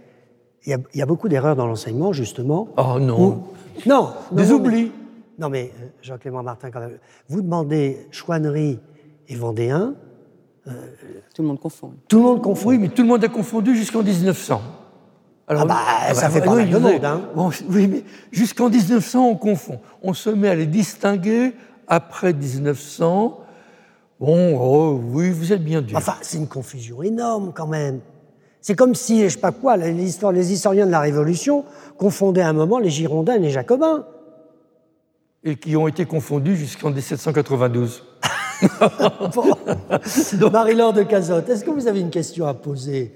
[0.68, 2.70] Il y, a, beaucoup d'erreurs dans l'enseignement, justement.
[2.78, 3.44] Oh non.
[3.86, 4.10] Non.
[4.32, 4.92] Des oublis.
[5.38, 6.98] non, mais euh, Jean-Clément Martin, quand même,
[7.30, 8.80] vous demandez chouannerie
[9.28, 9.94] et vendéen,
[11.36, 11.94] tout le monde confond.
[12.08, 12.70] Tout le monde confond.
[12.70, 14.62] Oui, mais tout le monde a confondu jusqu'en 1900.
[15.48, 15.76] Alors, ah bah,
[16.10, 17.06] ah ça bah, fait pas mal de monde.
[17.06, 17.22] Hein.
[17.70, 19.80] oui, mais jusqu'en 1900, on confond.
[20.02, 21.54] On se met à les distinguer
[21.88, 23.42] après 1900.
[24.20, 25.98] Bon, oh, oui, vous êtes bien dur.
[25.98, 28.00] Enfin, c'est une confusion énorme quand même.
[28.62, 31.66] C'est comme si, je sais pas quoi, les, les historiens de la Révolution
[31.98, 34.06] confondaient à un moment les Girondins et les Jacobins.
[35.44, 38.04] Et qui ont été confondus jusqu'en 1792.
[40.52, 43.14] Marie-Laure de Cazotte, est-ce que vous avez une question à poser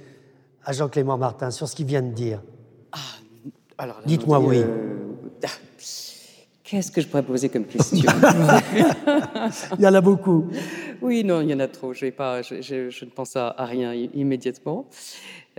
[0.63, 2.43] à Jean-Clément Martin sur ce qu'il vient de dire?
[2.91, 4.57] Ah, Dites-moi oui.
[4.59, 4.97] Euh,
[5.45, 5.47] ah,
[6.63, 7.97] qu'est-ce que je pourrais poser comme question?
[9.79, 10.47] Il y en a beaucoup.
[11.01, 11.93] Oui, non, il y en a trop.
[11.93, 14.85] Je, ne pense à, rien immédiatement.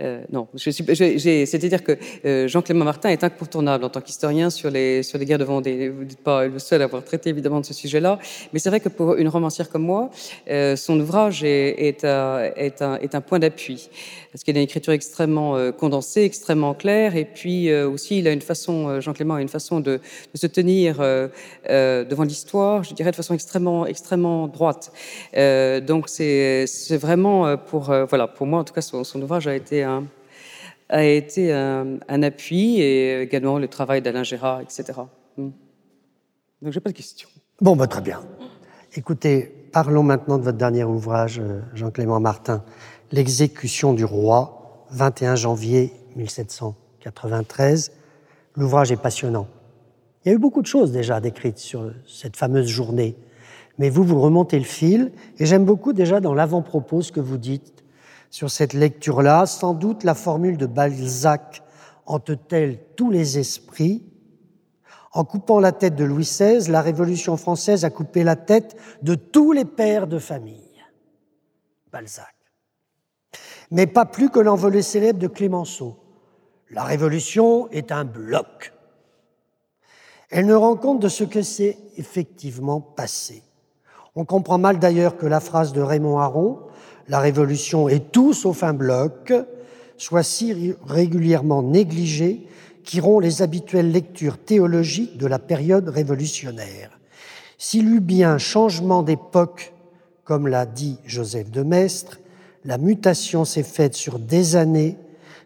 [0.01, 5.37] Euh, non, c'est-à-dire que euh, Jean-Clément Martin est incontournable en tant qu'historien sur les, guerres
[5.37, 5.89] de Vendée.
[5.89, 8.17] Vous n'êtes pas le seul à avoir traité évidemment de ce sujet-là,
[8.51, 10.09] mais c'est vrai que pour une romancière comme moi,
[10.49, 13.89] euh, son ouvrage est, un, point d'appui
[14.31, 18.41] parce qu'il a une écriture extrêmement condensée, extrêmement claire, et puis aussi il a une
[18.41, 19.99] façon, Jean-Clément a une façon de,
[20.33, 20.99] se tenir
[21.69, 24.93] devant l'histoire, je dirais de façon extrêmement droite.
[25.33, 26.65] Donc c'est
[26.97, 30.05] vraiment pour, voilà, pour moi en tout cas son, ouvrage a été un
[30.89, 34.83] a été un, appui et également le travail d'Alain Gérard, etc.
[35.37, 35.51] Hmm.
[36.61, 37.29] Donc j'ai pas de questions.
[37.61, 38.19] Bon, bah, très bien.
[38.97, 41.41] Écoutez, parlons maintenant de votre dernier ouvrage,
[41.73, 42.61] Jean-Clément Martin
[43.11, 47.91] l'exécution du roi, 21 janvier 1793.
[48.55, 49.47] L'ouvrage est passionnant.
[50.23, 53.15] Il y a eu beaucoup de choses déjà décrites sur cette fameuse journée,
[53.81, 57.39] mais vous, vous remontez le fil, et j'aime beaucoup déjà dans l'avant-propos ce que vous
[57.39, 57.83] dites
[58.29, 59.47] sur cette lecture-là.
[59.47, 61.63] Sans doute la formule de Balzac
[62.05, 64.05] hante-t-elle tous les esprits?
[65.13, 69.15] En coupant la tête de Louis XVI, la Révolution française a coupé la tête de
[69.15, 70.83] tous les pères de famille.
[71.91, 72.35] Balzac
[73.71, 75.97] mais pas plus que l'envolée célèbre de Clémenceau.
[76.69, 78.73] La Révolution est un bloc.
[80.29, 83.43] Elle ne rend compte de ce que s'est effectivement passé.
[84.15, 86.59] On comprend mal d'ailleurs que la phrase de Raymond Aron,
[87.07, 89.31] La Révolution est tout sauf un bloc,
[89.97, 92.45] soit si régulièrement négligée
[92.83, 96.99] qui rompt les habituelles lectures théologiques de la période révolutionnaire.
[97.57, 99.73] S'il eut bien changement d'époque,
[100.25, 102.19] comme l'a dit Joseph de Maistre,
[102.65, 104.97] la mutation s'est faite sur des années,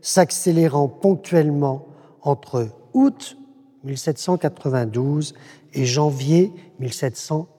[0.01, 1.87] s'accélérant ponctuellement
[2.21, 3.37] entre août
[3.83, 5.35] 1792
[5.73, 7.54] et janvier 1793.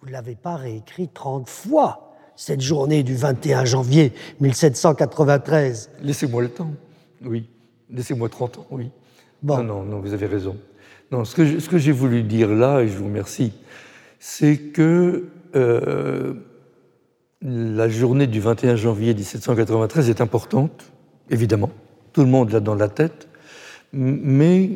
[0.00, 5.90] Vous ne l'avez pas réécrit 30 fois, cette journée du 21 janvier 1793.
[6.02, 6.70] Laissez-moi le temps,
[7.22, 7.48] oui.
[7.90, 8.90] Laissez-moi 30 ans, oui.
[9.42, 10.56] Non, non, non, vous avez raison.
[11.10, 13.52] Non, ce que, ce que j'ai voulu dire là, et je vous remercie,
[14.18, 16.34] c'est que euh,
[17.42, 20.92] la journée du 21 janvier 1793 est importante,
[21.30, 21.70] évidemment,
[22.12, 23.28] tout le monde l'a dans la tête,
[23.92, 24.70] mais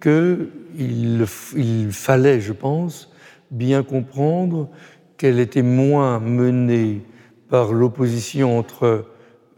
[0.00, 3.12] qu'il il fallait, je pense,
[3.50, 4.68] bien comprendre
[5.16, 7.02] qu'elle était moins menée
[7.48, 9.06] par l'opposition entre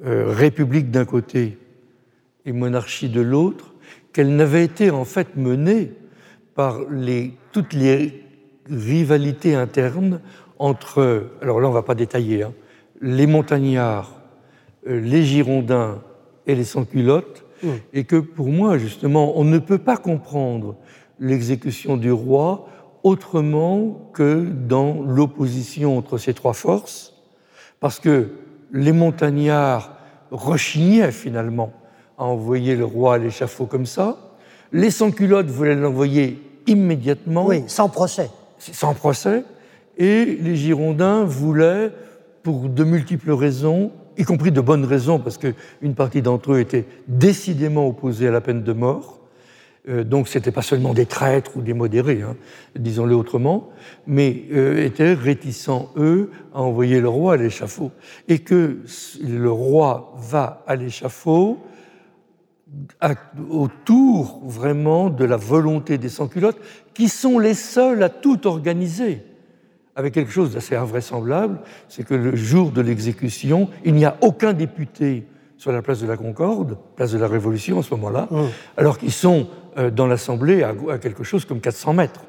[0.04, 1.58] euh, République d'un côté
[2.46, 3.74] et monarchie de l'autre,
[4.12, 5.92] qu'elle n'avait été en fait menée
[6.54, 6.80] par
[7.52, 8.24] toutes les
[8.68, 10.20] rivalités internes
[10.58, 12.52] entre, alors là on ne va pas détailler, hein,
[13.00, 14.20] les montagnards,
[14.86, 16.02] euh, les Girondins
[16.46, 17.68] et les sans-culottes, mmh.
[17.92, 20.76] et que pour moi, justement, on ne peut pas comprendre
[21.18, 22.66] l'exécution du roi
[23.02, 27.14] autrement que dans l'opposition entre ces trois forces,
[27.80, 28.30] parce que
[28.72, 29.96] les montagnards
[30.30, 31.72] rechignaient finalement
[32.18, 34.18] à envoyer le roi à l'échafaud comme ça,
[34.72, 37.46] les sans-culottes voulaient l'envoyer immédiatement.
[37.46, 38.30] Oui, sans procès.
[38.58, 39.44] Sans procès.
[39.96, 41.90] Et les Girondins voulaient,
[42.42, 46.86] pour de multiples raisons, y compris de bonnes raisons, parce qu'une partie d'entre eux étaient
[47.08, 49.20] décidément opposés à la peine de mort.
[49.88, 52.36] Euh, donc ce n'étaient pas seulement des traîtres ou des modérés, hein,
[52.78, 53.70] disons-le autrement,
[54.06, 57.90] mais euh, étaient réticents, eux, à envoyer le roi à l'échafaud.
[58.28, 58.80] Et que
[59.22, 61.58] le roi va à l'échafaud
[63.50, 66.60] autour vraiment de la volonté des sans-culottes,
[66.94, 69.24] qui sont les seuls à tout organiser
[70.00, 74.54] avec quelque chose d'assez invraisemblable, c'est que le jour de l'exécution, il n'y a aucun
[74.54, 75.26] député
[75.58, 78.38] sur la place de la Concorde, place de la Révolution en ce moment-là, mmh.
[78.78, 79.46] alors qu'ils sont
[79.76, 82.22] euh, dans l'Assemblée à, quelque chose comme 400 mètres.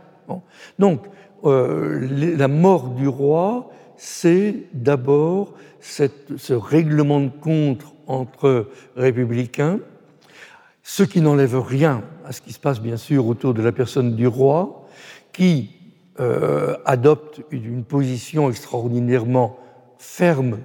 [0.80, 1.06] Donc,
[1.46, 2.08] euh,
[2.38, 8.68] la mort du roi, c'est d'abord ce règlement de compte entre
[8.98, 9.80] républicains,
[10.84, 14.16] ce qui n'enlève rien à ce qui se passe bien sûr autour de la personne
[14.16, 14.88] du roi,
[15.32, 15.81] qui
[16.20, 19.58] euh, adopte une position extraordinairement
[19.98, 20.60] ferme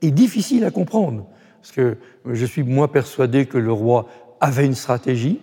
[0.00, 1.26] et difficile à comprendre.
[1.60, 1.96] Parce que
[2.28, 4.08] je suis moins persuadé que le roi
[4.40, 5.40] avait une stratégie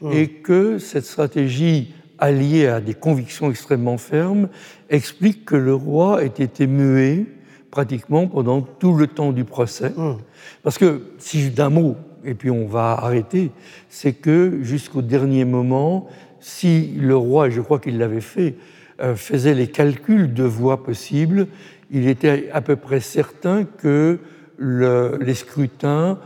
[0.00, 0.12] mmh.
[0.12, 4.48] et que cette stratégie alliée à des convictions extrêmement fermes
[4.88, 7.26] explique que le roi ait été muet
[7.70, 9.92] pratiquement pendant tout le temps du procès.
[9.96, 10.18] Mmh.
[10.62, 13.50] Parce que, si d'un mot, et puis on va arrêter,
[13.88, 16.08] c'est que jusqu'au dernier moment,
[16.40, 18.56] si le roi, et je crois qu'il l'avait fait,
[19.00, 21.46] euh, faisait les calculs de voix possibles,
[21.90, 24.18] il était à peu près certain que
[24.58, 26.18] les scrutins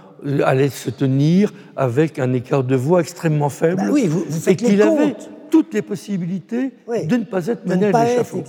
[0.44, 4.82] allaient se tenir avec un écart de voix extrêmement faible bah oui, vous, et qu'il
[4.82, 5.14] avait
[5.50, 8.42] toutes les possibilités de ne pas être mené à l'échafaud.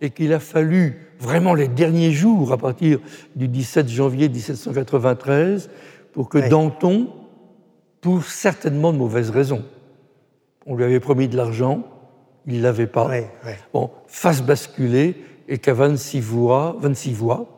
[0.00, 2.98] Et qu'il a fallu vraiment les derniers jours, à partir
[3.34, 5.70] du 17 janvier 1793,
[6.12, 7.08] pour que Danton,
[8.00, 9.64] pour certainement de mauvaises raisons,
[10.66, 11.82] on lui avait promis de l'argent,
[12.46, 13.10] il ne l'avait pas,
[13.72, 15.16] bon, fasse basculer
[15.48, 17.56] et qu'à 26 voix, 26 voix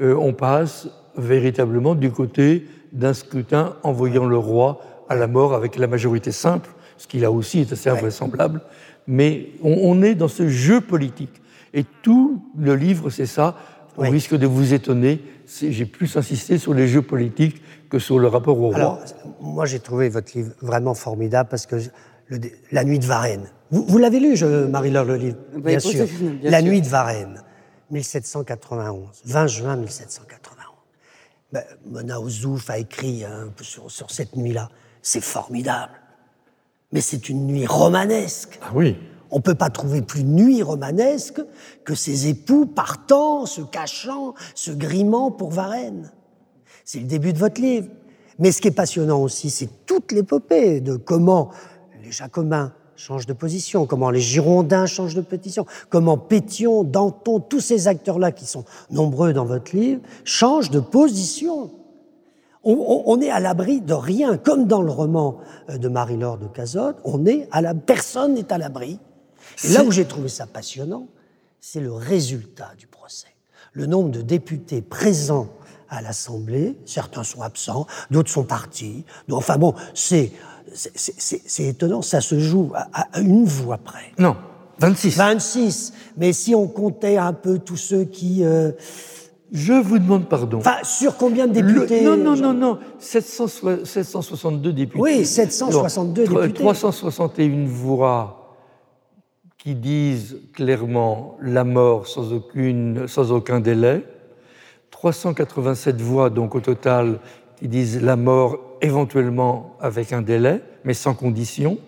[0.00, 5.76] euh, on passe véritablement du côté d'un scrutin envoyant le roi à la mort avec
[5.76, 8.60] la majorité simple, ce qui là aussi est assez invraisemblable.
[9.06, 11.40] Mais on, est dans ce jeu politique.
[11.72, 13.56] Et tout le livre, c'est ça.
[13.96, 15.20] On risque de vous étonner.
[15.46, 19.00] J'ai plus insisté sur les jeux politiques que sur le rapport au roi.
[19.40, 21.76] moi, j'ai trouvé votre livre vraiment formidable parce que
[22.72, 23.50] La Nuit de Varennes.
[23.70, 24.34] Vous, l'avez lu,
[24.68, 25.36] Marie-Laure, le livre?
[25.56, 26.06] Bien, sûr.
[26.42, 27.42] La Nuit de Varennes,
[27.90, 30.56] 1791, 20 juin 1791.
[31.50, 34.68] Ben, Mona Ozouf a écrit un peu sur, sur cette nuit-là.
[35.00, 35.92] C'est formidable.
[36.92, 38.58] Mais c'est une nuit romanesque.
[38.62, 38.96] Ah oui.
[39.30, 41.40] On ne peut pas trouver plus nuit romanesque
[41.84, 46.10] que ces époux partant, se cachant, se grimant pour Varennes.
[46.84, 47.88] C'est le début de votre livre.
[48.38, 51.50] Mais ce qui est passionnant aussi, c'est toute l'épopée de comment
[52.08, 57.60] les Jacobins changent de position, comment les Girondins changent de position, comment Pétion, Danton, tous
[57.60, 61.70] ces acteurs-là qui sont nombreux dans votre livre, changent de position.
[62.64, 65.38] On, est à l'abri de rien, comme dans le roman
[65.70, 68.98] euh, de Marie-Laure de Cazotte, on est à la personne n'est à l'abri.
[69.64, 71.06] Et là où j'ai trouvé ça passionnant,
[71.60, 73.28] c'est le résultat du procès.
[73.72, 75.48] Le nombre de députés présents
[75.88, 79.04] à l'Assemblée, certains sont absents, d'autres sont partis.
[79.30, 80.32] Enfin bon, c'est
[80.74, 84.12] c'est étonnant, ça se joue à, une voix près.
[84.18, 84.36] Non,
[84.78, 85.16] 26.
[85.16, 85.92] 26.
[86.16, 88.44] Mais si on comptait un peu tous ceux qui...
[88.44, 88.72] Euh,
[89.50, 90.58] je vous demande pardon.
[90.58, 92.78] Enfin, sur combien de députés Non, non, non, non.
[92.98, 95.00] 762 députés.
[95.00, 96.52] Oui, 762 députés.
[96.52, 98.56] 361 voix
[99.56, 104.04] qui disent clairement la mort sans, aucune, sans aucun délai.
[104.90, 107.18] 387 voix, donc au total,
[107.56, 111.78] qui disent la mort éventuellement avec un délai, mais sans condition,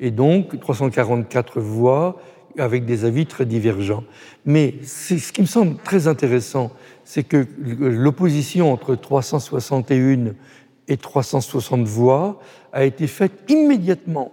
[0.00, 2.16] et donc 344 voix
[2.58, 4.04] avec des avis très divergents.
[4.44, 6.70] Mais ce qui me semble très intéressant,
[7.04, 10.34] c'est que l'opposition entre 361
[10.88, 12.40] et 360 voix
[12.72, 14.32] a été faite immédiatement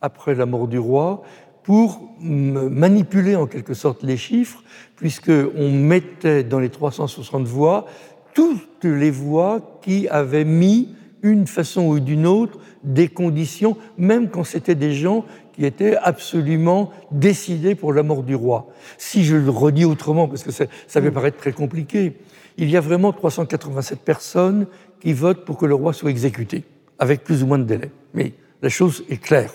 [0.00, 1.22] après la mort du roi
[1.62, 4.62] pour manipuler en quelque sorte les chiffres,
[4.96, 7.86] puisqu'on mettait dans les 360 voix
[8.34, 10.88] toutes les voix qui avaient mis
[11.22, 16.90] une façon ou d'une autre des conditions, même quand c'était des gens qui étaient absolument
[17.10, 18.68] décidés pour la mort du roi.
[18.98, 22.16] Si je le redis autrement, parce que ça, ça peut paraître très compliqué,
[22.56, 24.66] il y a vraiment 387 personnes
[25.00, 26.64] qui votent pour que le roi soit exécuté,
[26.98, 27.90] avec plus ou moins de délai.
[28.14, 29.52] Mais la chose est claire.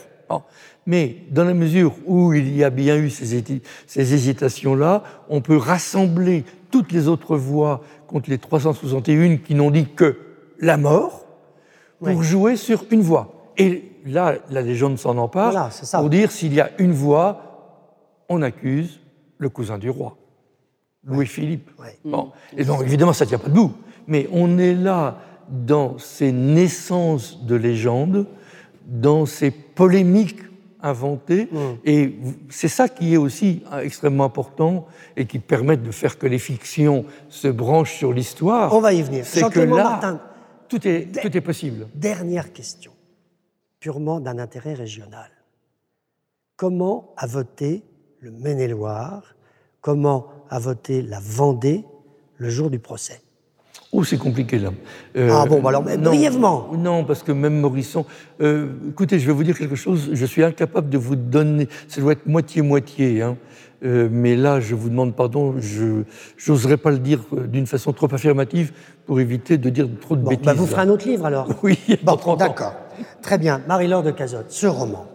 [0.86, 3.44] Mais dans la mesure où il y a bien eu ces,
[3.88, 9.86] ces hésitations-là, on peut rassembler toutes les autres voix contre les 361 qui n'ont dit
[9.86, 10.18] que
[10.60, 11.27] la mort,
[12.00, 13.52] pour jouer sur une voix.
[13.58, 17.42] Et là, la légende s'en empare pour dire s'il y a une voix,
[18.30, 19.00] on accuse
[19.38, 20.18] le cousin du roi.
[21.04, 21.72] Louis-Philippe.
[22.04, 22.32] Bon.
[22.56, 23.74] Et donc, évidemment, ça ne tient pas debout.
[24.08, 25.20] Mais on est là
[25.50, 28.28] dans ces naissances de légendes,
[28.86, 30.42] dans ces polémiques
[30.82, 31.58] inventées, mm.
[31.86, 32.16] et
[32.50, 34.86] c'est ça qui est aussi extrêmement important
[35.16, 38.74] et qui permet de faire que les fictions se branchent sur l'histoire.
[38.74, 39.26] On va y venir.
[39.26, 40.20] C'est que là, Martin,
[40.68, 41.88] tout, est, tout est possible.
[41.94, 42.94] Dernière question,
[43.80, 45.32] purement d'un intérêt régional.
[46.56, 47.84] Comment a voté
[48.20, 49.36] le Maine-et-Loire?
[49.82, 51.86] Comment a voté la Vendée
[52.38, 53.22] le jour du procès?
[53.92, 54.72] Oh, c'est compliqué là.
[55.16, 56.70] Euh, ah bon, bah alors non, brièvement.
[56.78, 58.06] Non, parce que même Morisson.
[58.42, 60.10] Euh, écoutez, je vais vous dire quelque chose.
[60.12, 61.70] Je suis incapable de vous donner.
[61.88, 63.22] Ça doit être moitié-moitié.
[63.22, 63.38] Hein.
[63.84, 65.56] Euh, mais là, je vous demande pardon.
[65.60, 66.04] Je
[66.48, 68.74] n'oserais pas le dire d'une façon trop affirmative
[69.06, 70.46] pour éviter de dire trop de bon, bêtises.
[70.46, 71.48] Bah vous ferez un autre livre alors.
[71.64, 72.74] Oui, bon, d'accord.
[73.22, 73.62] Très bien.
[73.68, 75.08] Marie-Laure de Cazotte, ce roman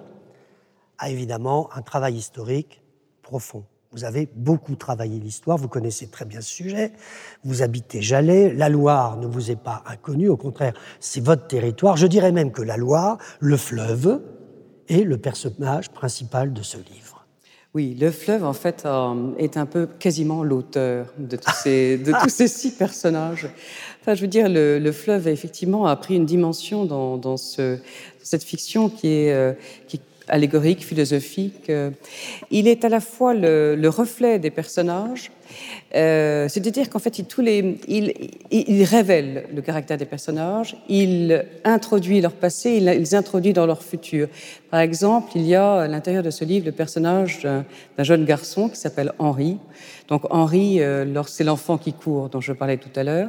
[0.98, 2.82] a évidemment un travail historique
[3.22, 3.64] profond.
[3.92, 6.92] Vous avez beaucoup travaillé l'histoire, vous connaissez très bien ce sujet,
[7.44, 11.98] vous habitez Jalais, la Loire ne vous est pas inconnue, au contraire, c'est votre territoire.
[11.98, 14.22] Je dirais même que la Loire, le fleuve,
[14.88, 17.26] est le personnage principal de ce livre.
[17.74, 22.12] Oui, le fleuve, en fait, euh, est un peu quasiment l'auteur de, tous ces, de
[22.22, 23.48] tous ces six personnages.
[24.00, 27.78] Enfin, je veux dire, le, fleuve, effectivement, a pris une dimension dans, ce,
[28.22, 29.52] cette fiction qui est, euh,
[29.88, 31.68] qui allégorique, philosophique.
[31.68, 31.90] Euh,
[32.50, 35.30] il est à la fois le, reflet des personnages,
[35.94, 38.12] euh, c'est-à-dire qu'en fait, il, tous les, il,
[38.50, 43.82] il, révèle le caractère des personnages, il introduit leur passé, il les introduit dans leur
[43.82, 44.28] futur.
[44.70, 47.64] Par exemple, il y a à l'intérieur de ce livre le personnage d'un
[48.04, 49.58] jeune garçon qui s'appelle Henri,
[50.08, 53.28] donc Henri, euh, c'est l'enfant qui court dont je parlais tout à l'heure.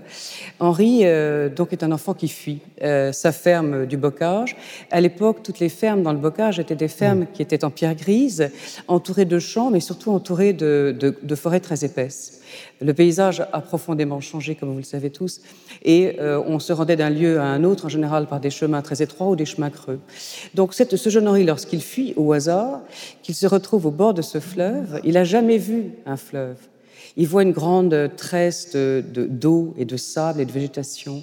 [0.59, 4.57] Henri euh, donc est un enfant qui fuit sa ferme du bocage.
[4.91, 7.27] À l'époque, toutes les fermes dans le bocage étaient des fermes mm.
[7.33, 8.49] qui étaient en pierre grise,
[8.87, 12.12] entourées de champs, mais surtout entourées de, de, forêts très épaisses.
[12.81, 15.41] Le paysage a profondément changé, comme vous le savez tous,
[15.83, 19.01] et on se rendait d'un lieu à un autre, en général par des chemins très
[19.01, 19.99] étroits ou des chemins creux.
[20.53, 22.81] Donc cette, ce jeune Henri, lorsqu'il fuit au hasard,
[23.21, 26.57] qu'il se retrouve au bord de ce fleuve, il n'a jamais vu un fleuve.
[27.15, 31.21] Il voit une grande tresse d'eau de, d'eau et de sable et de végétation.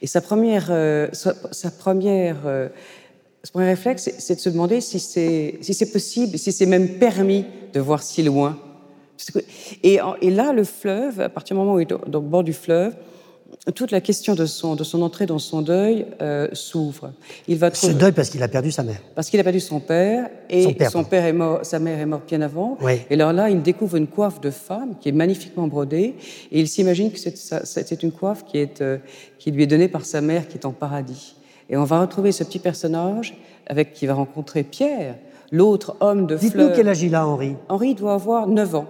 [0.00, 2.68] Et sa première, euh, sa, première, euh,
[3.52, 7.80] premier réflexe, c'est de se demander si c'est si possible, si c'est même permis de
[7.80, 8.58] voir si loin.
[9.82, 12.52] Et, et, là, le fleuve, à partir du moment où il est au bord du
[12.52, 12.94] fleuve,
[13.74, 17.12] toute la question de son, de son entrée dans son deuil euh, s'ouvre.
[17.46, 17.92] Il va trouver...
[17.92, 19.00] Ce deuil parce qu'il a perdu sa mère.
[19.14, 22.26] Parce qu'il a perdu son père et son père, est mort, sa mère est morte
[22.26, 22.76] bien avant.
[23.08, 26.16] Et alors là, il découvre une coiffe de femme qui est magnifiquement brodée
[26.50, 28.98] et il s'imagine que c'est une coiffe qui, est, euh,
[29.38, 31.36] qui lui est donnée par sa mère qui est en paradis.
[31.70, 33.34] Et on va retrouver ce petit personnage
[33.68, 35.16] avec qui va rencontrer Pierre,
[35.52, 37.54] l'autre homme de Dites-nous quel âge il a, Henri.
[37.68, 38.86] Henri doit avoir 9 ans.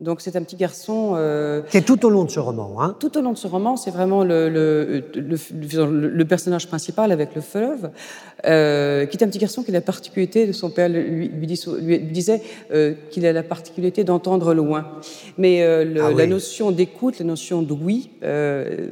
[0.00, 1.12] Donc c'est un petit garçon...
[1.16, 2.80] Euh, qui est tout au long de ce roman.
[2.80, 7.12] Hein tout au long de ce roman, c'est vraiment le, le, le, le, personnage principal
[7.12, 7.90] avec le fleuve,
[8.46, 11.98] euh, qui est un petit garçon qui a la particularité, de son père lui, lui,
[12.00, 12.40] disait
[12.72, 14.86] euh, qu'il a la particularité d'entendre loin.
[15.36, 18.88] Mais euh, ah la notion d'écoute, la notion d'ouïe, euh,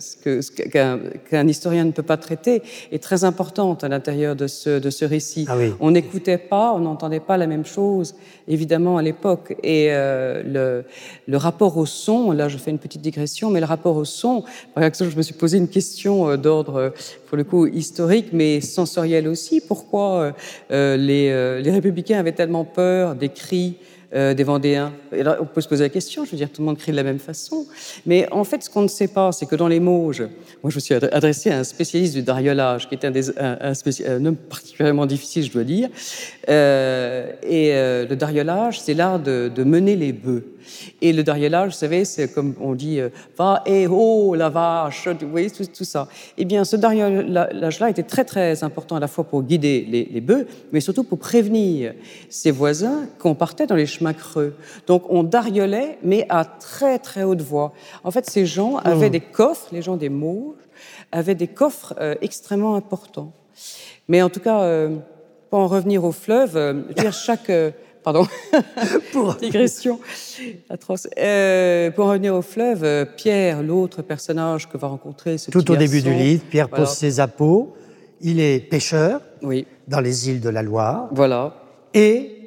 [0.70, 4.90] qu'un qu historien ne peut pas traiter, est très importante à l'intérieur de ce, de
[4.90, 5.46] ce récit.
[5.48, 5.72] Ah oui.
[5.80, 8.14] On n'écoutait pas, on n'entendait pas la même chose,
[8.46, 9.56] évidemment, à l'époque.
[9.62, 10.84] Et le
[11.26, 14.44] le rapport au son, là je fais une petite digression, mais le rapport au son,
[14.74, 16.90] par exemple, je me suis posé une question euh, d'ordre, euh,
[17.26, 19.60] pour le coup, historique, mais sensoriel aussi.
[19.60, 20.32] Pourquoi
[20.70, 23.76] euh, les, les républicains avaient tellement peur des cris
[24.14, 24.90] euh, des Vendéens.
[25.12, 27.02] On peut se poser la question, je veux dire, tout le monde crie de la
[27.02, 27.66] même façon.
[28.06, 30.22] Mais en fait, ce qu'on ne sait pas, c'est que dans les Mauges,
[30.62, 35.04] moi je me suis adressé à un spécialiste du dariolage, qui est un, homme particulièrement
[35.04, 35.90] difficile, je dois dire.
[36.48, 40.54] Euh, et euh, le dariolage, c'est l'art de, mener les bœufs.
[41.02, 43.00] Et le dariolage, vous savez, c'est comme on dit
[43.36, 46.08] va et oh la vache, vous voyez tout, ça.
[46.36, 50.20] Eh bien, ce dariolage-là était très très important à la fois pour guider les, les
[50.20, 51.94] bœufs, mais surtout pour prévenir
[52.28, 54.54] ses voisins qu'on partait dans les chemins creux.
[54.86, 57.72] Donc on dariolait, mais à très très haute voix.
[58.04, 59.12] En fait, ces gens avaient mmh.
[59.12, 60.56] des coffres, les gens des Mauges,
[61.12, 63.32] avaient des coffres euh, extrêmement importants.
[64.08, 64.96] Mais en tout cas, euh,
[65.50, 67.50] pour en revenir au fleuve, euh, dire chaque
[68.02, 68.26] pardon,
[69.12, 70.00] pour digression
[70.70, 71.08] atroce.
[71.18, 76.00] Euh, pour revenir au fleuve, Pierre, l'autre personnage que va rencontrer ce Tout au début
[76.00, 77.74] du livre, Pierre pose ses apôts.
[78.20, 79.66] Il est pêcheur oui.
[79.86, 81.08] dans les îles de la Loire.
[81.12, 81.54] Voilà.
[81.94, 82.37] Et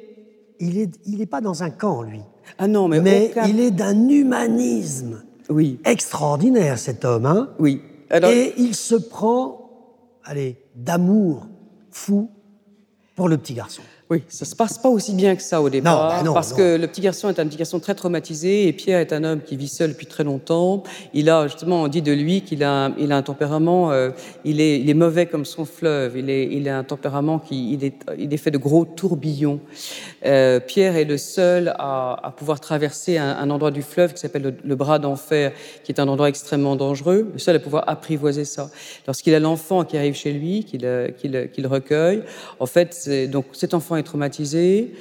[0.62, 2.20] il n'est il est pas dans un camp, lui.
[2.58, 5.80] Ah non, mais, mais il est d'un humanisme oui.
[5.84, 7.26] extraordinaire, cet homme.
[7.26, 7.82] Hein oui.
[8.10, 9.70] Et il se prend,
[10.24, 11.46] allez, d'amour
[11.90, 12.30] fou
[13.16, 13.82] pour le petit garçon.
[14.12, 16.56] Oui, ça se passe pas aussi bien que ça au départ, bah non, parce non.
[16.58, 19.40] que le petit garçon est un petit garçon très traumatisé et Pierre est un homme
[19.40, 20.82] qui vit seul depuis très longtemps.
[21.14, 24.10] Il a justement, on dit de lui qu'il a, un- il a un tempérament, euh,
[24.44, 26.18] il, est, il est mauvais comme son fleuve.
[26.18, 29.60] Il est, il a un tempérament qui, il est, il est fait de gros tourbillons.
[30.26, 34.20] Euh, Pierre est le seul à, à pouvoir traverser un, un endroit du fleuve qui
[34.20, 35.52] s'appelle le, le bras d'enfer,
[35.84, 37.30] qui est un endroit extrêmement dangereux.
[37.32, 38.70] Le seul à pouvoir apprivoiser ça.
[39.06, 42.22] Lorsqu'il a l'enfant qui arrive chez lui, qu'il euh, qu'il- qu'il recueille,
[42.60, 44.92] en fait, donc cet enfant est traumatisé,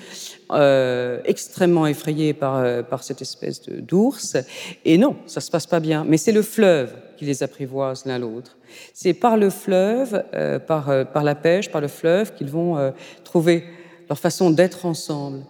[0.51, 4.37] euh, extrêmement effrayé par, euh, par cette espèce d'ours.
[4.85, 6.05] Et non, ça se passe pas bien.
[6.07, 8.57] Mais c'est le fleuve qui les apprivoise l'un l'autre.
[8.93, 12.93] C'est par le fleuve, euh, par, euh, par la pêche, par le fleuve qu'ils vont
[13.23, 13.65] trouver
[14.09, 15.41] leur façon d'être ensemble.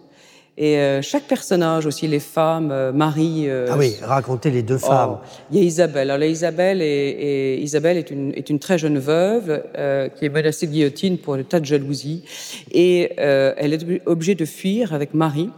[0.58, 3.44] Et euh, chaque personnage aussi, les femmes, euh, Marie.
[3.48, 5.18] euh, Ah oui, racontez les deux Oh, femmes.
[5.50, 6.10] il y a Isabelle.
[6.10, 6.84] Alors, là, Isabelle, est,
[7.56, 11.16] est- Isabelle est, une, est une très jeune veuve euh, qui est menacée de guillotine
[11.16, 12.24] pour un tas de jalousie.
[12.70, 15.48] Et euh, elle est ob- obligée de fuir avec Marie,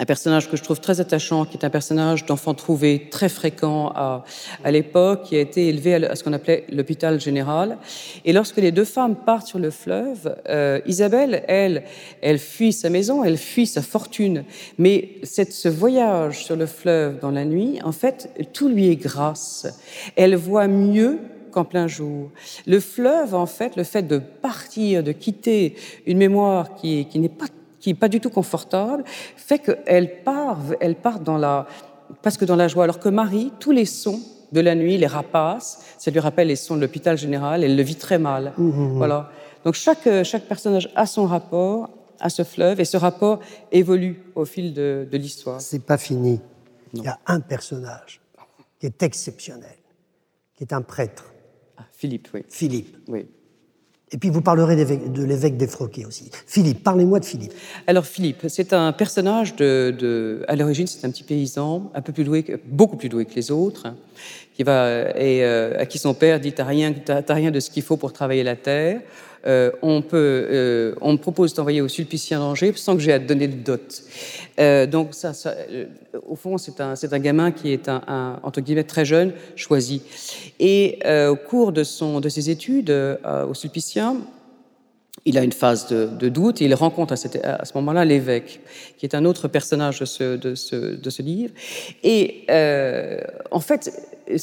[0.00, 3.90] un personnage que je trouve très attachant, qui est un personnage d'enfant trouvé très fréquent
[3.94, 4.24] à,
[4.62, 7.78] à l'époque, qui a été élevé à, ce qu'on appelait l'hôpital général.
[8.24, 11.82] Et lorsque les deux femmes partent sur le fleuve, euh, Isabelle, elle,
[12.22, 14.44] elle fuit sa maison, elle fuit sa fortune.
[14.78, 18.96] Mais cette, ce voyage sur le fleuve dans la nuit, en fait, tout lui est
[18.96, 19.66] grâce.
[20.14, 21.18] Elle voit mieux
[21.50, 22.30] qu'en plein jour.
[22.66, 25.74] Le fleuve, en fait, le fait de partir, de quitter
[26.06, 27.46] une mémoire qui, qui n'est pas
[27.88, 29.04] qui pas du tout confortable,
[29.36, 31.66] fait qu'elle part, elle part dans la,
[32.22, 32.84] presque dans la joie.
[32.84, 34.20] Alors que Marie, tous les sons
[34.52, 37.82] de la nuit, les rapaces, ça lui rappelle les sons de l'hôpital général, elle le
[37.82, 38.52] vit très mal.
[38.56, 39.30] Voilà.
[39.64, 43.40] Donc chaque, chaque personnage a son rapport à ce fleuve et ce rapport
[43.72, 45.60] évolue au fil de, de l'histoire.
[45.60, 46.40] C'est pas fini.
[46.94, 48.20] Il y a un personnage
[48.80, 49.76] qui est exceptionnel,
[50.56, 51.32] qui est un prêtre,
[51.76, 52.44] Ah, Philippe, oui.
[52.48, 52.96] Philippe.
[53.08, 53.26] oui.
[54.10, 56.30] Et puis vous parlerez de l'évêque d'Effroquet aussi.
[56.46, 57.52] Philippe, parlez-moi de Philippe.
[57.86, 62.24] Alors Philippe, c'est un personnage de, à l'origine, c'est un petit paysan, un peu plus
[62.24, 63.88] doué, beaucoup plus doué que les autres,
[64.54, 67.70] qui va et euh, à qui son père dit t'as rien, t'as rien de ce
[67.70, 69.00] qu'il faut pour travailler la terre.
[69.46, 73.20] Euh, on peut, euh, on me propose d'envoyer au Sulpicien d'Angers sans que j'ai à
[73.20, 74.02] te donner de dot.
[74.58, 75.54] Euh, donc ça, ça,
[76.28, 80.02] au fond, c'est un, un gamin qui est un, entre guillemets très jeune, choisi.
[80.58, 84.16] Et au cours de son, de ses études au Sulpicien,
[85.24, 88.60] il a une phase de, doute et il rencontre à, cette- à ce moment-là l'évêque,
[88.96, 91.52] qui est un autre personnage de ce, de ce, de ce livre.
[92.02, 92.46] Et
[93.50, 93.90] en fait,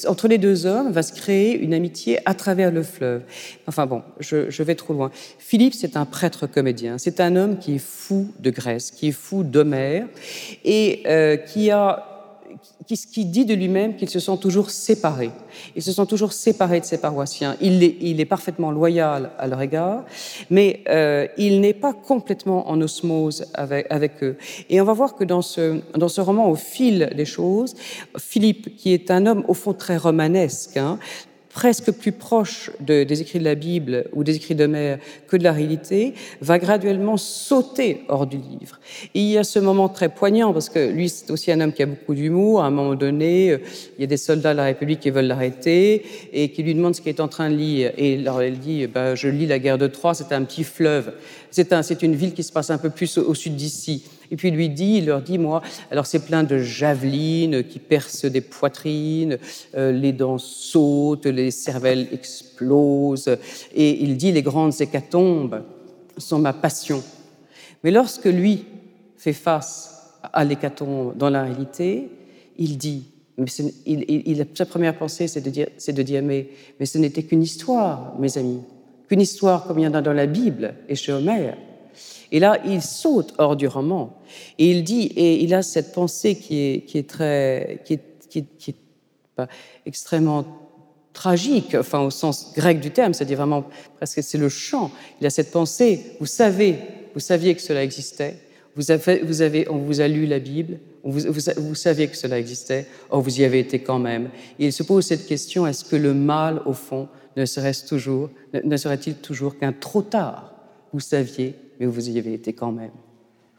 [0.07, 3.21] entre les deux hommes va se créer une amitié à travers le fleuve.
[3.67, 5.11] Enfin bon, je, je vais trop loin.
[5.39, 6.97] Philippe, c'est un prêtre comédien.
[6.97, 10.07] C'est un homme qui est fou de Grèce, qui est fou d'Homère
[10.63, 12.14] et euh, qui a
[12.85, 15.31] qui, qui dit de lui-même qu'il se sent toujours séparé.
[15.75, 17.55] Il se sent toujours séparé de ses paroissiens.
[17.61, 20.03] Il est, parfaitement loyal à leur égard,
[20.49, 24.37] mais euh, il n'est pas complètement en osmose avec, avec eux.
[24.69, 27.75] Et on va voir que dans ce, dans ce roman, au fil des choses,
[28.17, 30.99] Philippe, qui est un homme au fond très romanesque, hein,
[31.55, 34.99] presque plus proche de- des écrits de la Bible ou des écrits d'Homère
[35.29, 38.77] que de la réalité, va graduellement sauter hors du livre.
[39.15, 41.71] Et il y a ce moment très poignant, parce que lui, c'est aussi un homme
[41.71, 42.61] qui a beaucoup d'humour.
[42.61, 43.57] À un moment donné, euh,
[43.97, 46.03] il y a des soldats de la République qui veulent l'arrêter
[46.33, 47.93] et qui lui demandent ce qu'il est en train de lire.
[47.97, 51.13] Et alors elle dit, bah, je lis la guerre de Troie, c'est un petit fleuve.
[51.55, 54.03] C'est un, c'est une ville qui se passe un peu plus au, sud d'ici.
[54.29, 57.79] Et puis il lui dit, il leur dit, moi, alors c'est plein de javelines qui
[57.79, 59.37] percent des poitrines,
[59.73, 63.37] euh, les dents sautent, les cervelles explosent.
[63.73, 65.63] Et il dit, les grandes hécatombes
[66.17, 67.01] sont ma passion.
[67.85, 68.65] Mais lorsque lui
[69.17, 72.09] fait face à l'hécatombe dans la réalité,
[72.57, 73.05] il dit,
[73.37, 76.49] mais sa première pensée, c'est de dire, de dire mais,
[76.81, 78.59] mais ce n'était qu'une histoire, mes amis,
[79.07, 81.57] qu'une histoire comme il y en a dans la Bible et chez Homère.
[82.31, 84.17] Et là, il saute hors du roman
[84.57, 88.01] et il dit, et il a cette pensée qui est, qui est très, qui est,
[88.29, 88.75] qui est-
[89.35, 89.47] pas
[89.85, 90.45] extrêmement
[91.11, 93.65] tragique, enfin au sens grec du terme, c'est-à-dire vraiment
[93.97, 94.91] presque c'est le chant.
[95.19, 95.99] Il a cette pensée.
[96.19, 96.77] Vous savez,
[97.13, 98.37] vous saviez que cela existait.
[98.75, 100.79] Vous avez, vous avez, on vous a lu la Bible.
[101.03, 102.87] Vous, vous, vous saviez que cela existait.
[103.09, 104.29] Or vous y avez été quand même.
[104.59, 108.29] Et il se pose cette question est-ce que le mal, au fond, ne toujours,
[108.77, 110.53] serait-il toujours qu'un trop tard
[110.93, 112.91] Vous saviez, mais vous y avez été quand même?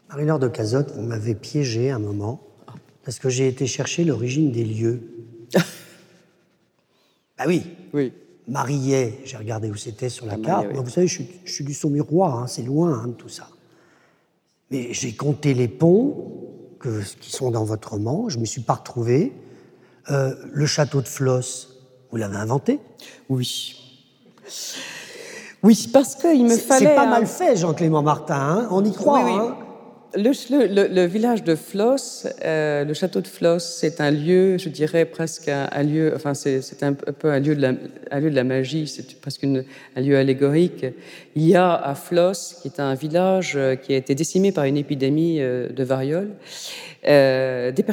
[0.09, 2.41] Marie-Laure de Cazotte, vous m'avez piégé un moment
[3.03, 5.01] parce que j'ai été chercher l'origine des lieux.
[7.37, 7.63] bah oui,
[7.93, 8.13] Oui.
[8.47, 10.67] Mariet, j'ai regardé où c'était sur la Ah, carte.
[10.71, 10.79] Oui.
[10.81, 13.49] Vous savez, je suis, je suis du Saumurois, hein, c'est loin hein, de tout ça.
[14.71, 16.47] Mais j'ai compté les ponts
[16.79, 19.33] que- qui sont dans votre roman, je ne me suis pas retrouvé.
[20.09, 21.76] Euh, le château de Floss,
[22.11, 22.79] vous l'avez inventé
[23.29, 23.75] Oui.
[25.63, 26.85] Oui, parce qu'il me fallait.
[26.85, 28.35] C'est pas mal fait, Jean-Clément Martin.
[28.35, 29.23] Hein on y croit.
[29.23, 29.39] Oui, oui.
[29.39, 29.57] Hein
[30.15, 35.49] le, village de Floss, euh, le château de Floss, c'est un lieu, je dirais presque
[35.49, 37.73] un, lieu, enfin c'est un peu un lieu de la,
[38.11, 40.85] un lieu de la magie, c'est presque un lieu allégorique.
[41.35, 44.65] Il y a à Floss, qui est un village euh, qui a été décimé par
[44.65, 46.31] une épidémie euh, de variole,
[47.07, 47.83] euh, des,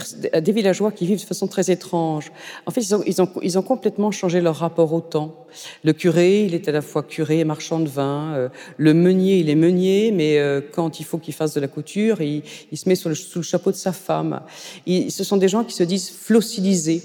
[0.41, 2.33] des, villageois qui vivent de façon très étrange.
[2.67, 5.47] En fait, ils ont, ils, ont, ils ont, complètement changé leur rapport au temps.
[5.85, 8.35] Le curé, il est à la fois curé et marchand de vin.
[8.35, 11.69] Euh, le meunier, il est meunier, mais euh, quand il faut qu'il fasse de la
[11.69, 12.43] couture, il,
[12.73, 14.41] il se met sous le, sous le, chapeau de sa femme.
[14.87, 17.03] Ils, ce sont des gens qui se disent flossilisés.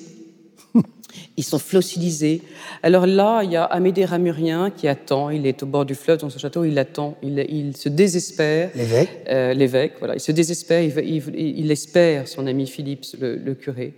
[1.38, 2.42] Ils sont fossilisés.
[2.84, 5.30] Alors là, il y a Amédée Ramurien qui attend.
[5.30, 6.66] Il est au bord du fleuve dans ce château.
[6.66, 7.18] Il attend.
[7.24, 8.70] Il, il se désespère.
[8.76, 9.10] L'évêque.
[9.30, 10.16] Euh, L'évêque, voilà.
[10.16, 10.82] Il se désespère.
[10.82, 13.94] Il, il espère son ami Philippe, le, le curé.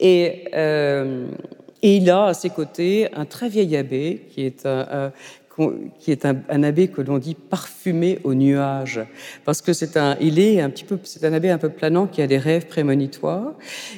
[0.00, 1.26] Et, euh,
[1.82, 5.12] et il a à ses côtés un très vieil abbé qui est un, un
[5.98, 9.00] qui est un, abbé que l'on dit parfumé au nuage,
[9.44, 12.06] parce que c'est un, il est un petit peu, c'est un abbé un peu planant
[12.06, 13.54] qui a des rêves prémonitoires.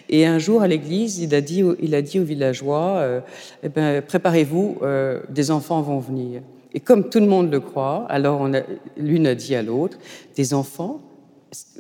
[0.09, 3.21] Et un jour à l'église, il a dit, il a dit aux villageois, euh,
[3.63, 6.43] eh ben, préparez-vous, euh, des enfants vont venir.
[6.75, 8.49] Et comme tout le monde le croit, alors
[8.97, 9.99] l'une a dit à l'autre,
[10.37, 11.01] des enfants,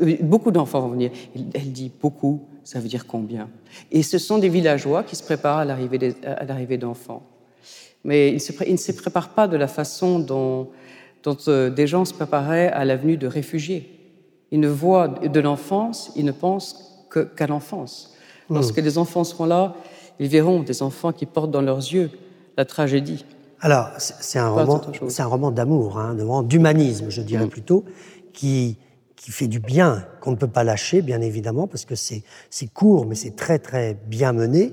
[0.00, 1.10] euh, beaucoup d'enfants vont venir.
[1.54, 3.48] Elle dit beaucoup, ça veut dire combien?
[3.92, 7.22] Et ce sont des villageois qui se préparent à l'arrivée d'enfants
[8.04, 10.68] mais ils ne se préparent pas de la façon dont,
[11.22, 13.94] dont euh, des gens se préparaient à l'avenue de réfugiés.
[14.50, 18.14] Ils ne voient de l'enfance, ils ne pensent qu'à l'enfance.
[18.48, 18.54] Hmm.
[18.54, 19.74] Lorsque les enfants seront là,
[20.18, 22.10] ils verront des enfants qui portent dans leurs yeux
[22.56, 23.24] la tragédie.
[23.60, 24.80] Alors, c'est un, roman,
[25.18, 27.50] un roman d'amour, hein, d'humanisme, je dirais mm.
[27.50, 27.84] plutôt,
[28.32, 28.78] qui,
[29.16, 32.22] qui fait du bien, qu'on ne peut pas lâcher, bien évidemment, parce que c'est
[32.72, 34.72] court, mais c'est très, très bien mené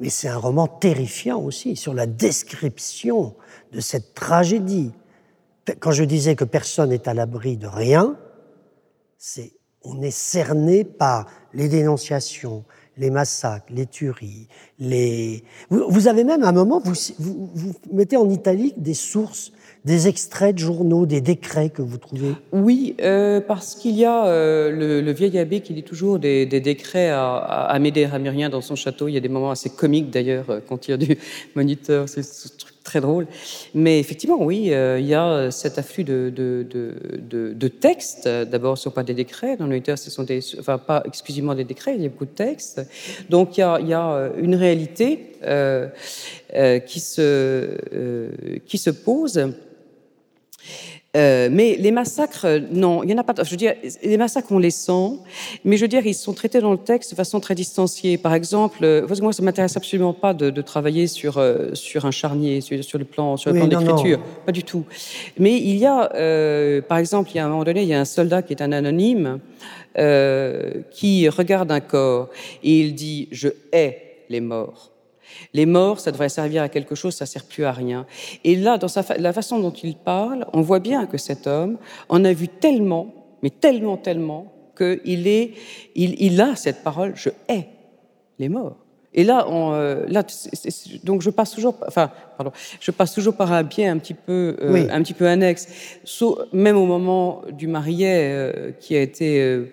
[0.00, 3.36] mais c'est un roman terrifiant aussi sur la description
[3.72, 4.92] de cette tragédie.
[5.78, 8.16] Quand je disais que personne n'est à l'abri de rien,
[9.18, 12.64] c'est on est cerné par les dénonciations,
[12.96, 14.48] les massacres, les tueries,
[14.78, 15.42] les.
[15.70, 16.94] Vous, avez même à un moment, vous,
[17.54, 19.52] vous mettez en italique des sources
[19.84, 24.26] des extraits de journaux, des décrets que vous trouvez Oui, euh, parce qu'il y a
[24.26, 28.08] euh, le, vieil abbé qui lit toujours des, décrets à, à Amédée
[28.50, 29.08] dans son château.
[29.08, 31.16] Il y a des moments assez comiques d'ailleurs euh, quand il y a du
[31.54, 32.08] moniteur.
[32.08, 32.22] C'est
[32.84, 33.26] très drôle.
[33.74, 38.28] Mais effectivement, oui, il y a cet afflux de, textes.
[38.28, 39.56] D'abord, ce ne sont pas des décrets.
[39.56, 42.24] Dans le moniteur, ce sont des, enfin, pas exclusivement des décrets, il y a beaucoup
[42.24, 42.82] de textes.
[43.28, 45.28] Donc, il y a, une réalité
[46.86, 47.70] qui se
[48.90, 49.52] pose.
[51.16, 53.34] Euh, mais les massacres, non, il n'y en a pas.
[53.42, 55.18] Je veux dire, les massacres, on les sent,
[55.64, 58.16] mais je veux dire, ils sont traités dans le texte de façon très distanciée.
[58.16, 62.12] Par exemple, euh, moi, ça m'intéresse absolument pas de, de travailler sur euh, sur un
[62.12, 64.84] charnier, sur, sur, le plan, sur le plan d'écriture, pas du tout.
[65.36, 67.94] Mais il y a, euh, par exemple, il y a un moment donné, il y
[67.94, 69.40] a un soldat qui est un anonyme
[70.92, 72.28] qui regarde un corps
[72.62, 74.92] et il dit "Je hais les morts."
[75.52, 78.06] Les morts, ça devrait servir à quelque chose, ça sert plus à rien.
[78.44, 81.78] Et là, dans la façon dont il parle, on voit bien que cet homme
[82.08, 85.52] en a vu tellement, mais tellement, tellement, qu'il est,
[85.94, 87.66] il, a cette parole, je hais
[88.38, 88.76] les morts.
[89.12, 90.24] Et là, on, euh, là
[91.02, 94.56] donc je passe toujours, enfin, pardon, je passe toujours par un biais un petit peu,
[94.60, 95.66] euh, un petit peu annexe,
[96.52, 99.66] même au moment du marié euh, qui a été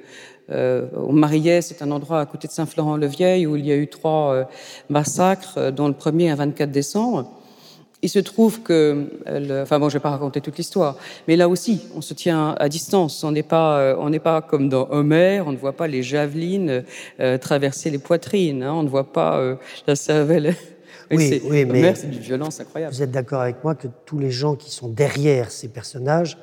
[0.50, 4.34] au Mariès, c'est un endroit à côté de Saint-Florent-le-Vieil où il y a eu trois
[4.34, 4.43] euh,
[4.89, 7.32] massacres, euh, dont le premier un 24 décembre.
[8.04, 9.08] Il se trouve que,
[9.64, 12.70] enfin bon, je vais pas raconter toute l'histoire, mais là aussi, on se tient à
[12.70, 13.24] distance.
[13.24, 15.48] On n'est pas, on n'est pas comme dans Homère.
[15.48, 16.84] On ne voit pas les javelines
[17.41, 18.62] traverser les poitrines.
[18.62, 20.56] Hein, on ne voit pas la cervelle.
[21.10, 22.93] Oui, oui, mais c'est d'une violence incroyable.
[22.93, 26.38] Vous êtes d'accord avec moi que tous les gens qui sont derrière ces personnages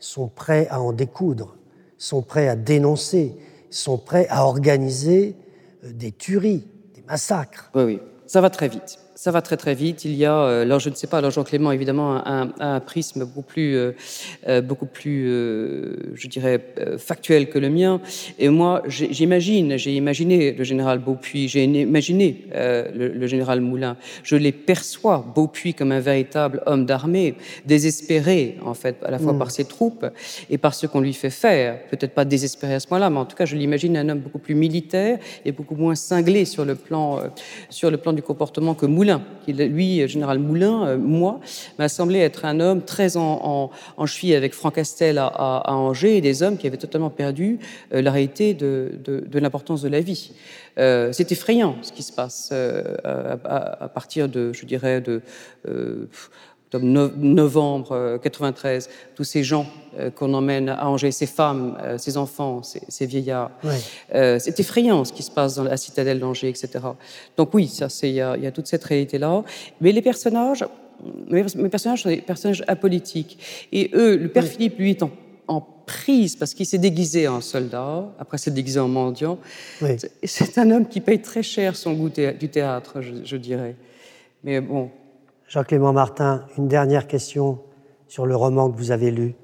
[0.00, 1.54] sont prêts à en découdre
[2.04, 3.34] sont prêts à dénoncer,
[3.70, 5.36] sont prêts à organiser
[5.84, 7.70] euh, des tueries, des massacres.
[7.74, 10.04] Oui, oui, ça va très vite ça va très très vite.
[10.04, 12.80] Il y a, euh, alors je ne sais pas, alors Jean Clément évidemment un, un,
[12.80, 13.92] prisme beaucoup plus, euh,
[14.48, 16.60] euh beaucoup plus, euh, je dirais,
[16.98, 18.00] factuel que le mien.
[18.38, 23.96] Et moi, j'imagine, j'ai imaginé le général Beaupuis, j'ai imaginé le, le, général Moulin.
[24.22, 29.32] Je les perçois Beaupuis comme un véritable homme d'armée, désespéré en fait à la fois
[29.32, 29.38] mm.
[29.38, 30.06] par ses troupes
[30.50, 31.86] et par ce qu'on lui fait faire.
[31.86, 34.38] Peut-être pas désespéré à ce point-là, mais en tout cas, je l'imagine un homme beaucoup
[34.38, 37.20] plus militaire et beaucoup moins cinglé sur le plan,
[37.70, 39.03] sur le plan du comportement que Moulin
[39.44, 41.40] qui lui, général Moulin, euh, moi,
[41.78, 46.20] m'a semblé être un homme très en, en, cheville avec Franck Castel à, Angers et
[46.20, 47.58] des hommes qui avaient totalement perdu
[47.92, 48.98] euh, la réalité de,
[49.34, 50.32] l'importance de la vie.
[50.78, 53.38] Euh, c'est effrayant ce qui se passe à,
[53.84, 55.22] à, partir de, je dirais, de
[56.82, 59.66] novembre 93, tous ces gens
[60.16, 63.50] qu'on emmène à Angers, ces femmes, ces enfants, ces, vieillards.
[64.12, 66.84] c'est effrayant ce qui se passe dans la citadelle d'Angers, etc.
[67.36, 69.44] Donc oui, ça, il y, y, a toute cette réalité-là.
[69.80, 70.64] Mais les personnages,
[71.28, 73.38] mes, personnages sont des personnages apolitiques.
[73.72, 75.10] Et eux, le père Philippe, lui, est en,
[75.86, 79.38] prise parce qu'il s'est déguisé en soldat, après s'est déguisé en mendiant.
[80.22, 83.76] C'est un homme qui paye très cher son goût du théâtre, je, dirais.
[84.44, 84.88] Mais bon.
[85.48, 87.60] Jean-Clément Martin, une dernière question
[88.08, 89.34] sur le roman que vous avez lu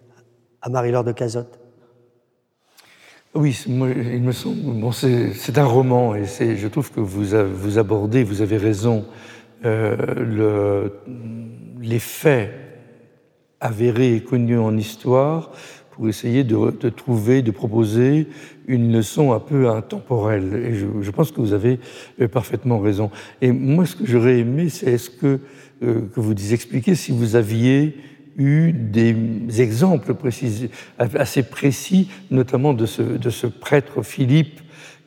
[0.62, 1.58] à Marie-Laure de Cazotte.
[3.34, 3.72] Oui, il
[4.22, 4.80] me semble.
[4.80, 9.04] Bon, c'est un roman et je trouve que vous, vous abordez, vous avez raison,
[9.64, 10.92] euh, le,
[11.80, 12.50] les faits
[13.60, 15.52] avérés et connus en histoire
[15.90, 18.26] pour essayer de, de, trouver, de proposer
[18.66, 20.54] une leçon un peu intemporelle.
[20.54, 21.78] Et je, je, pense que vous avez
[22.20, 23.10] euh, parfaitement raison.
[23.42, 25.40] Et moi, ce que j'aurais aimé, c'est est-ce que,
[25.82, 27.96] euh, que vous expliquiez si vous aviez
[28.36, 29.14] eu des
[29.60, 34.60] exemples précis, assez précis, notamment de ce, de ce prêtre Philippe,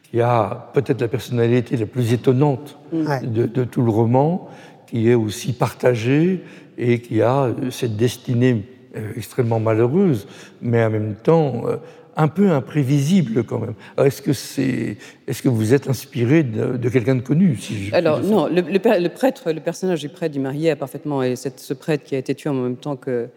[0.04, 4.50] qui a peut-être la personnalité la plus étonnante de, de, tout le roman,
[4.88, 6.44] qui est aussi partagé
[6.78, 8.64] et qui a cette destinée
[8.96, 10.28] euh, extrêmement malheureuse,
[10.62, 11.78] mais en même temps euh,
[12.16, 13.74] un peu imprévisible quand même.
[13.98, 14.98] Est-ce que, c'est,
[15.28, 19.52] est-ce que vous êtes inspiré de, quelqu'un de connu si Alors non, le, le, prêtre,
[19.52, 22.50] le personnage du prêtre du marié a parfaitement, et ce prêtre qui a été tué
[22.50, 23.30] en même temps que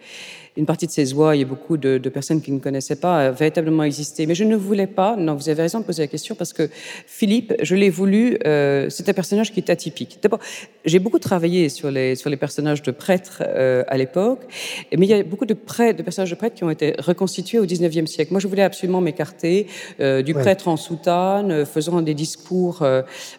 [0.57, 3.21] une partie de ces oies, il y a beaucoup de, personnes qui ne connaissaient pas,
[3.21, 4.27] euh, véritablement existé.
[4.27, 6.71] Mais je ne voulais pas, non, vous avez raison de poser la question, parce que
[7.07, 10.19] Philippe, je l'ai voulu, euh, c'est un personnage qui est atypique.
[10.23, 10.39] D'abord,
[10.85, 14.41] j'ai beaucoup travaillé sur les, sur les personnages de prêtres euh, à l'époque,
[14.97, 17.59] mais il y a beaucoup de, prêtres, de personnages de prêtres qui ont été reconstitués
[17.59, 18.33] au 19e siècle.
[18.33, 19.67] Moi, je voulais absolument m'écarter
[19.99, 22.85] du prêtre en soutane, faisant des discours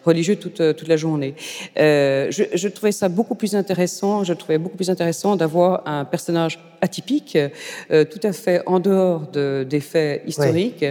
[0.04, 1.34] religieux toute, toute la journée.
[1.76, 6.58] Je, je trouvais ça beaucoup plus intéressant, je trouvais beaucoup plus intéressant d'avoir un personnage
[6.80, 7.38] atypique,
[7.90, 10.84] euh, tout à fait en dehors de, des faits historiques,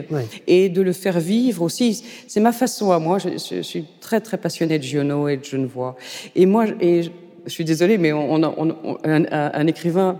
[0.47, 2.03] et de le faire vivre aussi.
[2.27, 3.17] C'est ma façon à moi.
[3.19, 5.95] Je, suis très très passionnée de Giono et de Genevois.
[6.35, 10.19] Et moi, et je suis désolée, mais on, un, écrivain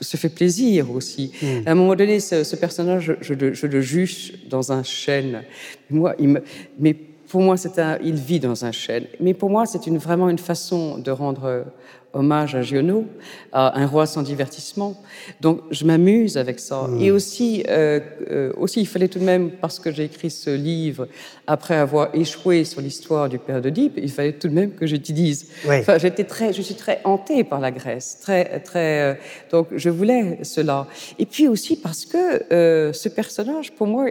[0.00, 1.32] se fait plaisir aussi.
[1.40, 1.66] Hmm.
[1.66, 5.42] À un moment donné, ce, personnage, je, le, juge dans un chêne.
[5.90, 6.42] Moi, il me,
[6.78, 9.04] mais pour moi, c'est un, il vit dans un chêne.
[9.20, 11.64] Mais pour moi, c'est une, vraiment une façon de rendre
[12.14, 13.06] hommage à Giono,
[13.52, 15.00] à un roi sans divertissement.
[15.40, 16.82] Donc je m'amuse avec ça.
[16.82, 17.00] Hmm.
[17.00, 18.00] Et aussi, euh,
[18.30, 21.08] euh, aussi, il fallait tout de même, parce que j'ai écrit ce livre
[21.46, 25.48] après avoir échoué sur l'histoire du père d'Oedipe, il fallait tout de même que j'utilise.
[25.66, 29.00] Enfin, j'étais très, je suis très hantée par la Grèce, très, très.
[29.00, 29.14] Euh,
[29.50, 30.86] donc je voulais cela.
[31.18, 34.06] Et puis aussi parce que ce personnage, pour moi,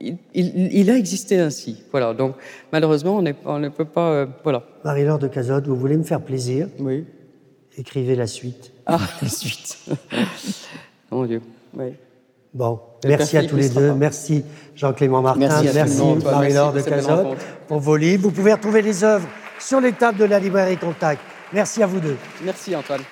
[0.00, 1.82] il, il, a existé ainsi.
[1.90, 2.12] Voilà.
[2.12, 2.34] Donc,
[2.70, 4.28] malheureusement, on, on ne peut pas.
[4.42, 4.62] voilà.
[4.84, 6.68] Marie-Laure de Cazotte, vous voulez me faire plaisir?
[6.78, 7.06] Oui.
[7.78, 8.72] Écrivez la suite.
[8.86, 9.78] Ah, la suite.
[11.10, 11.42] Mon Dieu.
[11.74, 11.92] Oui.
[12.54, 13.92] Bon, merci à tous les deux.
[13.92, 14.42] Merci
[14.74, 15.62] Jean-Clément Martin.
[15.74, 17.36] Merci, Marie-Laure de Cazotte
[17.68, 18.22] pour vos livres.
[18.22, 21.20] Vous pouvez retrouver les œuvres sur les tables de la librairie Contact.
[21.52, 22.16] Merci à vous deux.
[22.42, 23.02] Merci Antoine.